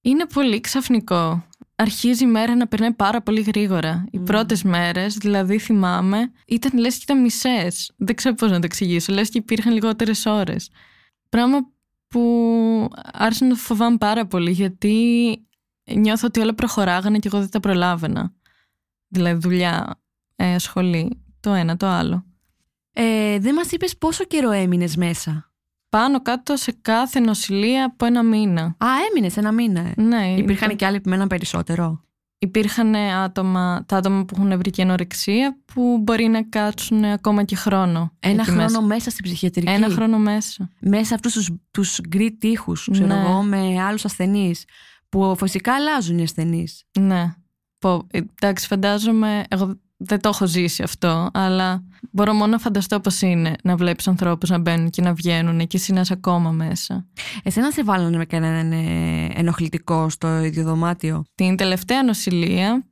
Είναι 0.00 0.26
πολύ 0.26 0.60
ξαφνικό. 0.60 1.44
Αρχίζει 1.76 2.24
η 2.24 2.26
μέρα 2.26 2.54
να 2.54 2.66
περνάει 2.66 2.92
πάρα 2.92 3.22
πολύ 3.22 3.40
γρήγορα. 3.40 4.04
Οι 4.10 4.18
Μμ. 4.18 4.24
πρώτες 4.24 4.62
μέρες, 4.62 5.14
δηλαδή 5.16 5.58
θυμάμαι, 5.58 6.32
ήταν 6.46 6.78
λες 6.78 6.94
και 6.94 7.00
ήταν 7.02 7.20
μισές. 7.20 7.92
Δεν 7.96 8.14
ξέρω 8.14 8.34
πώς 8.34 8.50
να 8.50 8.58
το 8.58 8.64
εξηγήσω. 8.64 9.12
Λες 9.12 9.28
και 9.28 9.38
υπήρχαν 9.38 9.72
λιγότερες 9.72 10.26
ώρες. 10.26 10.70
Πράγμα 11.28 11.58
που 12.06 12.88
άρχισε 13.12 13.44
να 13.44 13.50
το 13.50 13.56
φοβάμαι 13.56 13.96
πάρα 13.96 14.26
πολύ 14.26 14.50
γιατί 14.50 14.96
νιώθω 15.94 16.26
ότι 16.26 16.40
όλα 16.40 16.54
προχωράγανε 16.54 17.18
και 17.18 17.28
εγώ 17.28 17.38
δεν 17.38 17.50
τα 17.50 17.60
προλάβαινα. 17.60 18.34
Δηλαδή 19.10 19.38
δουλειά, 19.40 20.00
ε, 20.36 20.58
σχολή, 20.58 21.22
το 21.40 21.52
ένα, 21.52 21.76
το 21.76 21.86
άλλο. 21.86 22.24
Ε, 22.92 23.38
δεν 23.38 23.54
μας 23.54 23.70
είπες 23.70 23.96
πόσο 23.98 24.24
καιρό 24.24 24.50
έμεινες 24.50 24.96
μέσα; 24.96 25.52
Πάνω 25.88 26.22
κάτω 26.22 26.56
σε 26.56 26.76
κάθε 26.82 27.20
νοσηλεία 27.20 27.84
από 27.84 28.06
ένα 28.06 28.22
μήνα. 28.22 28.62
Α, 28.62 28.86
έμεινες 29.10 29.36
ένα 29.36 29.52
μήνα. 29.52 29.80
ε. 29.80 29.92
Ναι, 30.02 30.34
Υπήρχαν 30.36 30.76
και 30.76 30.86
άλλοι 30.86 31.00
που 31.00 31.08
μέναν 31.08 31.28
περισσότερο; 31.28 32.04
Υπήρχαν 32.38 32.94
άτομα, 32.94 33.84
τα 33.88 33.96
άτομα 33.96 34.24
που 34.24 34.34
έχουν 34.38 34.58
βρει 34.58 34.70
και 34.70 34.82
ανορεξία 34.82 35.58
που 35.64 35.98
μπορεί 36.02 36.26
να 36.28 36.42
κάτσουν 36.42 37.04
ακόμα 37.04 37.44
και 37.44 37.56
χρόνο. 37.56 38.12
Ένα 38.20 38.42
εκεί 38.42 38.50
χρόνο 38.50 38.62
μέσα. 38.64 38.82
μέσα, 38.82 39.10
στην 39.10 39.24
ψυχιατρική. 39.24 39.70
Ένα 39.72 39.88
χρόνο 39.88 40.18
μέσα. 40.18 40.70
Μέσα 40.80 41.14
αυτούς 41.14 41.32
τους 41.32 41.50
τους 41.70 42.00
γκρι 42.08 42.36
τείχους, 42.36 42.88
ξέρω 42.90 43.06
Ναι. 43.06 43.20
εγώ, 43.20 43.42
με 43.42 43.82
άλλους 43.82 44.04
ασθενείς. 44.04 44.64
Που 45.08 45.34
φυσικά 45.38 45.74
αλλάζουν 45.74 46.18
οι 46.18 46.22
ασθενείς. 46.22 46.84
Ναι. 47.00 47.34
Πω, 47.80 48.06
εντάξει, 48.10 48.66
φαντάζομαι, 48.66 49.44
εγώ 49.48 49.78
δεν 49.96 50.20
το 50.20 50.28
έχω 50.28 50.46
ζήσει 50.46 50.82
αυτό, 50.82 51.30
αλλά 51.32 51.84
μπορώ 52.10 52.32
μόνο 52.32 52.46
να 52.46 52.58
φανταστώ 52.58 53.00
πώς 53.00 53.20
είναι 53.20 53.54
να 53.62 53.76
βλέπεις 53.76 54.08
ανθρώπους 54.08 54.50
να 54.50 54.58
μπαίνουν 54.58 54.90
και 54.90 55.02
να 55.02 55.14
βγαίνουν 55.14 55.66
και 55.66 55.76
εσύ 55.76 55.92
να 55.92 56.00
είσαι 56.00 56.12
ακόμα 56.12 56.50
μέσα. 56.50 57.06
Εσένα 57.42 57.70
σε 57.70 57.84
βάλανε 57.84 58.16
με 58.16 58.24
κανέναν 58.24 58.72
ε, 58.72 59.28
ενοχλητικό 59.34 60.08
στο 60.08 60.38
ίδιο 60.38 60.64
δωμάτιο; 60.64 61.24
Την 61.34 61.56
τελευταία 61.56 62.02
νοσηλεία, 62.02 62.84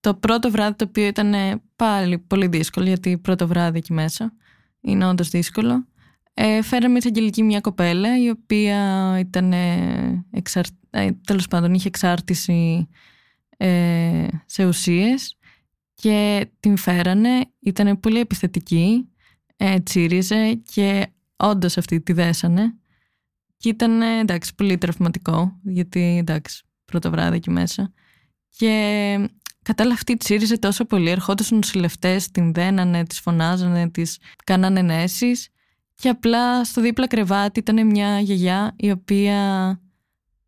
το 0.00 0.14
πρώτο 0.14 0.50
βράδυ 0.50 0.76
το 0.76 0.84
οποίο 0.88 1.06
ήταν 1.06 1.34
πάλι 1.76 2.18
πολύ 2.18 2.46
δύσκολο, 2.46 2.86
γιατί 2.86 3.18
πρώτο 3.18 3.46
βράδυ 3.46 3.78
εκεί 3.78 3.92
μέσα 3.92 4.32
είναι 4.80 5.06
όντως 5.06 5.28
δύσκολο. 5.28 5.86
Ε, 6.34 6.62
φέραμε 6.62 6.98
εισαγγελική 6.98 7.42
μια 7.42 7.60
κοπέλα 7.60 8.22
η 8.22 8.28
οποία 8.30 9.14
ήταν 9.18 9.52
εξαρ... 10.30 10.64
ε, 10.90 11.08
τέλος 11.26 11.48
πάντων 11.48 11.74
είχε 11.74 11.88
εξάρτηση 11.88 12.88
ε, 13.56 14.26
σε 14.46 14.66
ουσίες 14.66 15.38
και 15.94 16.48
την 16.60 16.76
φέρανε, 16.76 17.44
ήταν 17.60 18.00
πολύ 18.00 18.18
επιθετική, 18.18 19.08
ε, 19.56 19.80
τσίριζε 19.80 20.54
και 20.54 21.06
όντως 21.36 21.76
αυτή 21.76 22.00
τη 22.00 22.12
δέσανε 22.12 22.74
και 23.56 23.68
ήταν 23.68 24.02
εντάξει 24.02 24.54
πολύ 24.54 24.78
τραυματικό 24.78 25.60
γιατί 25.62 26.16
εντάξει 26.18 26.62
πρώτο 26.84 27.10
βράδυ 27.10 27.36
εκεί 27.36 27.50
μέσα. 27.50 27.92
Και 28.56 29.28
κατάλαβα 29.62 29.94
αυτή 29.94 30.16
τσίριζε 30.16 30.58
τόσο 30.58 30.84
πολύ 30.84 31.10
ερχόντουσαν 31.10 31.56
οι 31.56 31.60
νοσηλευτές, 31.60 32.30
την 32.30 32.52
δένανε, 32.52 33.04
τις 33.04 33.20
φωνάζανε, 33.20 33.90
τις 33.90 34.18
κάνανε 34.44 34.80
ενέσεις 34.80 35.48
και 35.94 36.08
απλά 36.08 36.64
στο 36.64 36.80
δίπλα 36.80 37.06
κρεβάτι 37.06 37.58
ήταν 37.58 37.86
μια 37.86 38.20
γιαγιά 38.20 38.74
η 38.76 38.90
οποία 38.90 39.80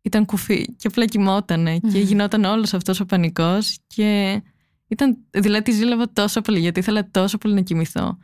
ήταν 0.07 0.25
κουφή 0.25 0.75
και 0.75 0.87
απλά 0.87 1.05
κοιμότανε 1.05 1.77
και 1.77 1.99
γινόταν 1.99 2.43
όλος 2.43 2.73
αυτός 2.73 2.99
ο 2.99 3.05
πανικός 3.05 3.77
και 3.87 4.41
ήταν, 4.87 5.17
δηλαδή 5.29 5.63
τη 5.63 5.71
ζήλευα 5.71 6.13
τόσο 6.13 6.41
πολύ 6.41 6.59
γιατί 6.59 6.79
ήθελα 6.79 7.09
τόσο 7.11 7.37
πολύ 7.37 7.53
να 7.53 7.61
κοιμηθώ 7.61 8.17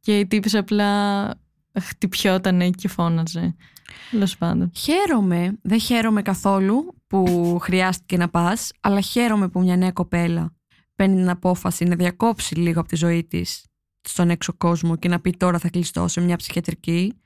και 0.00 0.18
η 0.18 0.26
τύπης 0.26 0.54
απλά 0.54 1.30
χτυπιότανε 1.80 2.70
και 2.70 2.88
φώναζε. 2.88 3.56
Τέλος 4.10 4.36
πάντων. 4.36 4.70
Χαίρομαι, 4.74 5.58
δεν 5.62 5.80
χαίρομαι 5.80 6.22
καθόλου 6.22 6.94
που 7.06 7.58
χρειάστηκε 7.60 8.16
να 8.16 8.28
πας, 8.28 8.70
αλλά 8.80 9.00
χαίρομαι 9.00 9.48
που 9.48 9.60
μια 9.60 9.76
νέα 9.76 9.92
κοπέλα 9.92 10.54
παίρνει 10.94 11.14
την 11.14 11.30
απόφαση 11.30 11.84
να 11.84 11.96
διακόψει 11.96 12.54
λίγο 12.54 12.80
από 12.80 12.88
τη 12.88 12.96
ζωή 12.96 13.24
της 13.24 13.66
στον 14.00 14.30
έξω 14.30 14.52
κόσμο 14.52 14.96
και 14.96 15.08
να 15.08 15.20
πει 15.20 15.30
τώρα 15.30 15.58
θα 15.58 15.68
κλειστώ 15.68 16.08
σε 16.08 16.20
μια 16.20 16.36
ψυχιατρική 16.36 17.20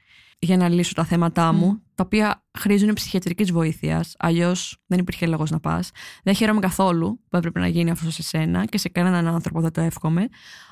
για 0.44 0.56
να 0.56 0.68
λύσω 0.68 0.94
τα 0.94 1.04
θέματά 1.04 1.52
μου, 1.52 1.82
τα 1.94 2.04
οποία 2.04 2.44
χρήζουν 2.58 2.92
ψυχιατρικής 2.92 3.52
βοήθειας. 3.52 4.14
Αλλιώς 4.18 4.76
δεν 4.86 4.98
υπήρχε 4.98 5.26
λόγος 5.26 5.50
να 5.50 5.60
πας. 5.60 5.90
Δεν 6.22 6.34
χαίρομαι 6.34 6.60
καθόλου 6.60 7.20
που 7.28 7.36
έπρεπε 7.36 7.60
να 7.60 7.66
γίνει 7.66 7.90
αυτό 7.90 8.10
σε 8.10 8.22
σένα 8.22 8.64
και 8.64 8.78
σε 8.78 8.88
κανέναν 8.88 9.26
άνθρωπο 9.26 9.60
δεν 9.60 9.72
το 9.72 9.80
εύχομαι. 9.80 10.28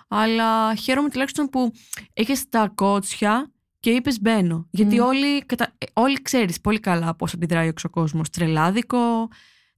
Αλλά 0.08 0.74
χαίρομαι 0.74 1.08
τουλάχιστον 1.08 1.46
που 1.46 1.72
έχει 2.12 2.32
τα 2.48 2.72
κότσια 2.74 3.50
και 3.80 3.90
είπες 3.90 4.20
μπαίνω. 4.20 4.66
Γιατί 4.70 4.98
όλοι, 4.98 5.44
κατα... 5.46 5.72
όλοι 5.92 6.22
ξέρεις 6.22 6.60
πολύ 6.60 6.80
καλά 6.80 7.14
πώς 7.14 7.34
αντιδράει 7.34 7.66
ο 7.66 7.68
εξωκόσμος. 7.68 8.30
Τρελάδικο, 8.30 9.28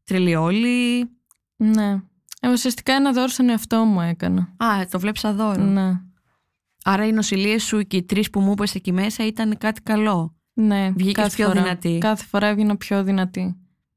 τρελή 0.05 0.35
όλοι. 0.35 1.11
Ναι. 1.57 2.02
Ε, 2.40 2.48
ουσιαστικά 2.50 2.92
ένα 2.92 3.12
δώρο 3.12 3.28
στον 3.28 3.48
εαυτό 3.48 3.85
μου 3.85 4.00
έκανα. 4.00 4.55
Α, 4.57 4.87
το 4.90 4.98
βλέπεις 5.00 5.24
αδώρο. 5.24 5.62
Ναι. 5.62 6.00
Άρα 6.85 7.07
οι 7.07 7.12
νοσηλίες 7.12 7.62
σου 7.64 7.83
και 7.83 7.97
οι 7.97 8.03
τρεις 8.03 8.31
που 8.31 8.40
μου 8.40 8.53
είπες 8.53 8.75
εκεί 8.75 8.92
μέσα 8.92 9.27
ήταν 9.27 9.59
κάτι 9.59 9.81
καλό. 9.83 10.37
Ναι, 10.53 10.90
Βγήκες 10.90 11.35
πιο 11.35 11.47
φορά. 11.49 11.62
δυνατή. 11.62 11.99
Κάθε 12.01 12.25
φορά 12.25 12.47
έβγαινα 12.47 12.77
πιο 12.77 13.05
δυνατή. 13.05 13.57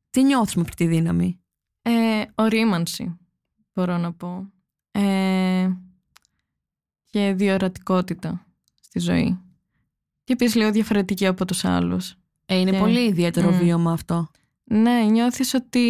Τι 0.10 0.24
νιώθεις 0.24 0.56
με 0.56 0.62
αυτή 0.62 0.76
τη 0.76 0.88
δύναμη; 0.96 1.40
Ε, 1.82 1.92
ορίμανση, 2.36 3.18
μπορώ 3.74 3.98
να 3.98 4.14
πω. 4.14 4.50
Ε, 4.92 5.70
και 7.10 7.34
διορατικότητα 7.36 8.46
στη 8.82 9.00
ζωή. 9.00 9.40
Και 10.24 10.34
επίσης 10.34 10.56
λίγο 10.56 10.72
διαφορετική 10.72 11.26
από 11.26 11.46
τους 11.46 11.66
άλλους. 11.66 12.16
Ε, 12.46 12.56
είναι 12.60 12.72
Και- 12.72 12.78
πολύ 12.78 13.00
ιδιαίτερο 13.08 13.52
Μμ. 13.52 13.58
βίωμα 13.58 13.92
αυτό. 13.92 14.28
Ναι, 14.64 15.02
νιώθεις 15.04 15.54
ότι 15.54 15.90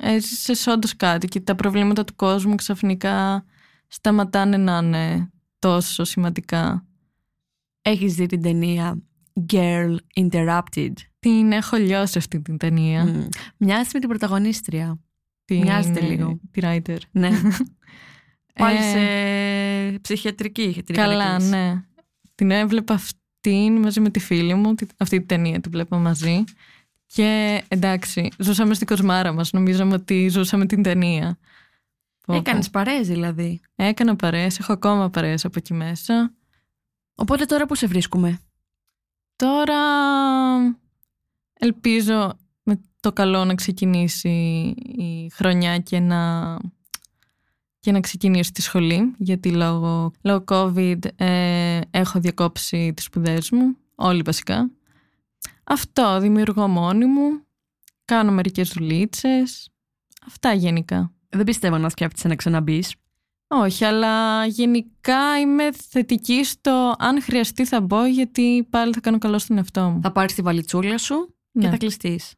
έζησες 0.00 0.66
όντως 0.66 0.96
κάτι 0.96 1.26
και 1.26 1.40
τα 1.40 1.54
προβλήματα 1.54 2.04
του 2.04 2.16
κόσμου 2.16 2.54
ξαφνικά 2.54 3.44
σταματάνε 3.88 4.56
να 4.56 4.78
είναι 4.78 5.30
τόσο 5.70 6.04
σημαντικά. 6.04 6.86
Έχεις 7.82 8.14
δει 8.14 8.26
την 8.26 8.42
ταινία 8.42 9.02
Girl 9.52 9.96
Interrupted; 10.20 10.92
Την 11.18 11.52
έχω 11.52 11.76
λιώσει 11.76 12.18
αυτή 12.18 12.40
την 12.42 12.56
ταινία. 12.56 13.04
Μμ. 13.04 13.26
Μοιάζει 13.56 13.90
με 13.92 13.98
την 14.00 14.08
πρωταγωνίστρια. 14.08 14.98
Την, 15.44 15.60
μοιάζεται 15.60 16.00
λίγο. 16.00 16.40
Τη 16.50 16.60
writer. 16.64 16.96
Ναι. 17.10 17.30
Πάλι 18.54 18.78
Ε, 18.78 19.90
σε 19.92 19.98
ψυχιατρική. 19.98 20.82
Την 20.86 20.94
Καλά, 20.94 21.22
χαρακτήρισε. 21.24 21.56
ναι. 21.56 21.82
Την 22.34 22.50
έβλεπα 22.50 22.94
αυτήν 22.94 23.76
μαζί 23.80 24.00
με 24.00 24.10
τη 24.10 24.18
φίλη 24.18 24.54
μου. 24.54 24.74
τη- 24.74 24.86
Αυτή 24.96 25.20
τη 25.20 25.26
ταινία 25.26 25.60
την 25.60 25.70
βλέπα 25.70 25.96
μαζί. 25.98 26.44
Και 27.06 27.62
εντάξει, 27.68 28.28
ζούσαμε 28.38 28.74
στην 28.74 28.86
κοσμάρα 28.86 29.32
μας. 29.32 29.52
Νομίζαμε 29.52 29.94
ότι 29.94 30.28
ζούσαμε 30.28 30.66
την 30.66 30.82
ταινία. 30.82 31.38
Πω, 32.26 32.34
πω. 32.34 32.34
Έκανες 32.34 32.70
παρέες 32.70 33.08
δηλαδή. 33.08 33.60
Έκανα 33.74 34.16
παρέες, 34.16 34.58
έχω 34.58 34.72
ακόμα 34.72 35.10
παρέες 35.10 35.44
από 35.44 35.54
εκεί 35.58 35.74
μέσα. 35.74 36.34
Οπότε 37.14 37.44
τώρα 37.44 37.66
που 37.66 37.74
σε 37.74 37.86
βρίσκουμε; 37.86 38.40
Τώρα 39.36 39.78
ελπίζω 41.52 42.36
με 42.62 42.80
το 43.00 43.12
καλό 43.12 43.44
να 43.44 43.54
ξεκινήσει 43.54 44.28
η 44.96 45.30
χρονιά 45.32 45.78
και 45.78 46.00
να, 46.00 46.54
και 47.80 47.92
να 47.92 48.00
ξεκινήσω 48.00 48.52
τη 48.52 48.62
σχολή 48.62 49.14
γιατί 49.18 49.50
λόγω, 49.50 50.12
λόγω 50.22 50.44
COVID 50.48 50.98
ε, 51.16 51.80
έχω 51.90 52.20
διακόψει 52.20 52.92
τις 52.94 53.04
σπουδές 53.04 53.50
μου, 53.50 53.76
όλοι 53.94 54.22
βασικά. 54.24 54.70
Αυτό, 55.64 56.20
δημιουργώ 56.20 56.68
μόνη 56.68 57.06
μου, 57.06 57.46
κάνω 58.04 58.32
μερικές 58.32 58.72
δουλίτσες, 58.72 59.70
αυτά 60.26 60.52
γενικά. 60.52 61.15
Δεν 61.28 61.44
πιστεύω 61.44 61.78
να 61.78 61.88
σκέφτεσαι 61.88 62.28
να 62.28 62.34
ξαναμπείς. 62.34 62.94
Όχι, 63.48 63.84
αλλά 63.84 64.46
γενικά 64.46 65.40
είμαι 65.40 65.72
θετική 65.72 66.44
στο 66.44 66.94
αν 66.98 67.22
χρειαστεί 67.22 67.64
θα 67.64 67.80
μπω 67.80 68.06
γιατί 68.06 68.66
πάλι 68.70 68.92
θα 68.92 69.00
κάνω 69.00 69.18
καλό 69.18 69.38
στον 69.38 69.56
εαυτό 69.56 69.80
μου. 69.90 70.00
Θα 70.02 70.12
πάρεις 70.12 70.34
τη 70.34 70.42
βαλιτσούλα 70.42 70.98
σου 70.98 71.34
και 71.52 71.58
Ναι. 71.60 71.70
θα 71.70 71.76
κλειστείς. 71.76 72.34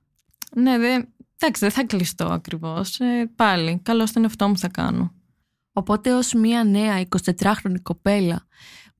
Ναι, 0.55 0.79
δε, 0.79 0.93
εντάξει, 0.93 1.61
δεν 1.61 1.71
θα 1.71 1.85
κλειστώ 1.85 2.25
ακριβώς. 2.25 3.01
Ε, 3.01 3.31
πάλι, 3.37 3.81
καλό 3.83 4.07
στον 4.07 4.23
εαυτό 4.23 4.49
μου 4.49 4.59
θα 4.59 4.69
κάνω. 4.69 5.13
Οπότε 5.73 6.13
ως 6.15 6.33
μια 6.33 6.65
νέα 6.65 7.07
24χρονη 7.09 7.81
κοπέλα 7.83 8.47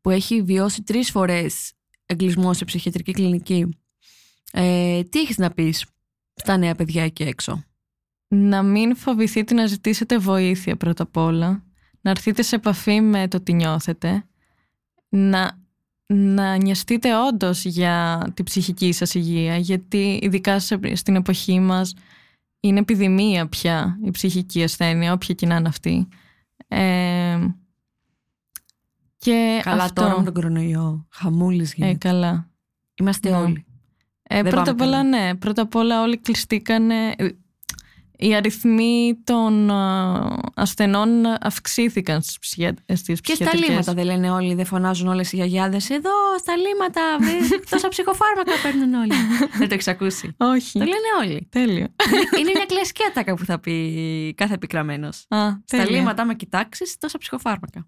που 0.01 0.11
έχει 0.11 0.43
βιώσει 0.43 0.83
τρεις 0.83 1.11
φορές 1.11 1.73
εγκλισμό 2.07 2.53
σε 2.55 2.65
ψυχιατρική 2.65 3.13
κλινική, 3.13 3.69
ε, 4.53 5.03
τι 5.03 5.21
έχεις 5.21 5.37
να 5.39 5.51
πεις 5.51 5.85
στα 6.35 6.57
νέα 6.57 6.75
παιδιά 6.75 7.03
εκεί 7.05 7.23
έξω; 7.23 7.65
Να 8.29 8.63
μην 8.63 8.97
φοβηθείτε 8.97 9.55
να 9.55 9.67
ζητήσετε 9.67 10.19
βοήθεια 10.19 10.77
πρώτα 10.77 11.03
απ' 11.03 11.17
όλα. 11.17 11.63
Να 12.01 12.11
έρθετε 12.11 12.43
σε 12.43 12.57
επαφή 12.57 13.01
με 13.01 13.29
το 13.29 13.41
τι 13.41 13.53
νιώθετε. 13.53 14.25
Να, 15.09 15.59
να 16.07 16.57
νοιαστείτε 16.57 17.17
όντως 17.17 17.65
για 17.65 18.27
την 18.35 18.45
ψυχική 18.45 18.93
σας 18.93 19.15
υγεία. 19.15 19.57
Γιατί 19.57 20.19
ειδικά 20.23 20.59
σε- 20.61 20.95
στην 20.95 21.17
εποχή 21.17 21.61
μας 21.61 21.95
είναι 22.61 22.79
επιδημία 22.79 23.49
πια 23.49 23.99
η 24.05 24.11
ψυχική 24.11 24.63
ασθένεια, 24.63 25.13
όποια 25.13 25.35
και 25.35 25.47
να 25.47 25.57
είναι 25.57 25.69
αυτή. 25.69 26.09
Ε, 26.69 27.39
και 29.19 29.61
Καλά 29.63 29.83
αυτό, 29.83 30.03
τώρα 30.03 30.19
με 30.19 30.25
τον 30.25 30.35
κορονοϊό. 30.35 31.07
Χαμούλης 31.11 31.71
ε, 31.73 31.75
γίνεται. 31.77 32.09
καλά. 32.09 32.51
Είμαστε 32.95 33.31
ναι. 33.31 33.37
όλοι. 33.37 33.65
Ε, 34.23 34.43
Δεν 34.43 34.53
πρώτα 34.53 34.65
πάμε 34.65 34.71
απ' 34.71 34.81
όλα, 34.81 34.91
καλά. 34.97 35.25
ναι. 35.27 35.35
Πρώτα 35.35 35.63
απ' 35.63 35.75
όλα 35.75 36.03
όλοι 36.03 36.19
κλειστήκανε. 36.19 37.15
Ε, 38.21 38.27
Οι 38.27 38.35
αριθμοί 38.35 39.21
των 39.25 39.71
α, 39.71 40.41
ασθενών 40.55 41.09
αυξήθηκαν 41.41 42.23
στις, 42.23 42.39
ψυχια... 42.39 42.75
στις 42.95 43.21
Και 43.21 43.35
στα 43.35 43.45
ψυχιατρικές. 43.45 43.69
λίμματα 43.69 43.95
δεν 43.95 44.05
λένε 44.05 44.31
όλοι, 44.31 44.55
δεν 44.55 44.65
φωνάζουν 44.65 45.09
όλες 45.09 45.33
οι 45.33 45.37
γιαγιάδες 45.37 45.91
Εδώ 45.91 46.11
στα 46.39 46.57
λίμματα, 46.57 47.03
βρε, 47.21 47.59
τόσα 47.71 47.89
ψυχοφάρμακα 47.89 48.53
παίρνουν 48.63 48.95
όλοι. 48.95 49.13
δεν 49.59 49.69
το 49.69 49.75
έχει 49.75 49.91
ακούσει. 49.91 50.35
Όχι. 50.37 50.79
το 50.79 50.85
λένε 50.85 51.27
όλοι. 51.27 51.49
Τέλειο. 51.51 51.87
Είναι 52.39 52.51
μια 52.55 52.65
κλασική 52.67 53.03
ατάκα 53.09 53.35
που 53.35 53.45
θα 53.45 53.59
πει 53.61 54.35
κάθε 54.37 54.55
επικραμένο. 54.55 55.07
Α, 55.07 55.13
Στα 55.49 55.59
τέλεια. 55.67 55.91
λίμματα, 55.91 56.23
άμα 56.23 56.35
κοιτάξεις, 56.35 56.97
τόσα 56.99 57.19
ψυχοφάρμακα. 57.19 57.87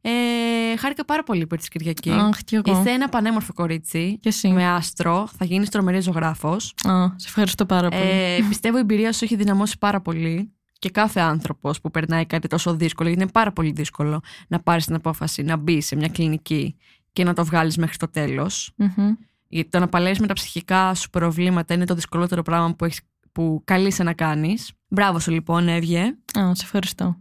Ε, 0.00 0.76
χάρηκα 0.76 1.04
πάρα 1.04 1.22
πολύ 1.22 1.46
που 1.46 1.54
ήρθες 1.54 1.68
Κυριακή. 1.68 2.10
Αχ, 2.10 2.38
κι 2.38 2.54
εγώ. 2.54 2.80
Είσαι 2.80 2.90
ένα 2.90 3.08
πανέμορφο 3.08 3.52
κορίτσι. 3.52 4.18
Και 4.20 4.28
εσύ. 4.28 4.48
Με 4.48 4.66
άστρο, 4.66 5.28
θα 5.38 5.44
γίνεις 5.44 5.68
τρομερή 5.68 6.00
ζωγράφος. 6.00 6.74
Α, 6.88 7.06
σε 7.16 7.26
ευχαριστώ 7.28 7.66
πάρα 7.66 7.88
πολύ. 7.88 8.02
Ε, 8.02 8.38
πιστεύω 8.48 8.76
η 8.76 8.80
εμπειρία 8.80 9.12
σου 9.12 9.24
έχει 9.24 9.36
δυναμώσει 9.36 9.78
πάρα 9.78 10.00
πολύ. 10.00 10.52
Και 10.78 10.90
κάθε 10.90 11.20
άνθρωπος 11.20 11.80
που 11.80 11.90
περνάει 11.90 12.26
κάτι 12.26 12.48
τόσο 12.48 12.74
δύσκολο, 12.74 13.08
γιατί 13.08 13.22
είναι 13.22 13.32
πάρα 13.32 13.52
πολύ 13.52 13.72
δύσκολο 13.72 14.20
να 14.48 14.60
πάρεις 14.60 14.84
την 14.84 14.94
απόφαση 14.94 15.42
να 15.42 15.56
μπεις 15.56 15.86
σε 15.86 15.96
μια 15.96 16.08
κλινική 16.08 16.76
και 17.12 17.24
να 17.24 17.34
το 17.34 17.44
βγάλεις 17.44 17.76
μέχρι 17.76 17.96
το 17.96 18.08
τέλος. 18.08 18.72
Μμμ. 18.76 19.12
Γιατί 19.48 19.68
το 19.70 19.78
να 19.78 19.88
παλέσει 19.88 20.20
με 20.20 20.26
τα 20.26 20.32
ψυχικά 20.32 20.94
σου 20.94 21.10
προβλήματα 21.10 21.74
είναι 21.74 21.84
το 21.84 21.94
δυσκολότερο 21.94 22.42
πράγμα 22.42 22.74
που, 22.74 22.84
έχεις, 22.84 23.00
που 23.32 23.62
καλείσαι 23.64 24.02
να 24.02 24.12
κάνεις. 24.12 24.72
Μπράβο 24.88 25.18
σου 25.18 25.30
λοιπόν, 25.30 25.68
έβγε. 25.68 26.00
Α, 26.38 26.54
σε 26.54 26.62
ευχαριστώ. 26.64 27.18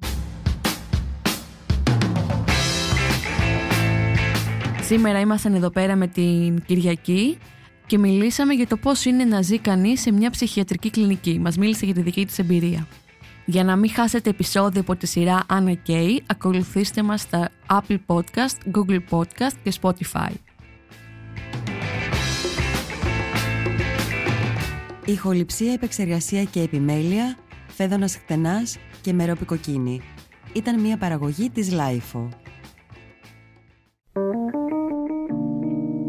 Σήμερα 4.87 5.19
ήμασταν 5.19 5.53
εδώ 5.53 5.69
πέρα 5.69 5.95
με 5.95 6.07
την 6.07 6.61
Κυριακή 6.65 7.37
και 7.85 7.97
μιλήσαμε 7.97 8.53
για 8.53 8.67
το 8.67 8.77
πώς 8.77 9.05
είναι 9.05 9.23
να 9.23 9.41
ζει 9.41 9.59
κανείς 9.59 10.01
σε 10.01 10.11
μια 10.11 10.29
ψυχιατρική 10.29 10.89
κλινική. 10.89 11.39
Μας 11.39 11.57
μίλησε 11.57 11.85
για 11.85 11.93
τη 11.93 12.01
δική 12.01 12.25
της 12.25 12.39
εμπειρία. 12.39 12.87
Για 13.45 13.63
να 13.63 13.75
μην 13.75 13.89
χάσετε 13.89 14.29
επεισόδιο 14.29 14.81
από 14.81 14.95
τη 14.95 15.07
σειρά 15.07 15.45
Anna 15.49 15.73
Kay, 15.87 16.17
ακολουθήστε 16.27 17.03
μας 17.03 17.21
στα 17.21 17.49
Apple 17.69 17.97
Podcast, 18.05 18.75
Google 18.77 18.99
Podcast 19.09 19.53
και 19.63 19.73
Spotify. 19.81 20.31
Ηχοληψία, 25.05 25.73
επεξεργασία 25.73 26.43
και 26.43 26.61
επιμέλεια, 26.61 27.37
φέδωνας 27.67 28.15
χτενάς 28.15 28.77
και 29.01 29.13
μερόπικοκίνη. 29.13 30.01
Ήταν 30.53 30.81
μια 30.81 30.97
παραγωγή 30.97 31.49
της 31.49 31.71
Lifeo. 31.71 32.27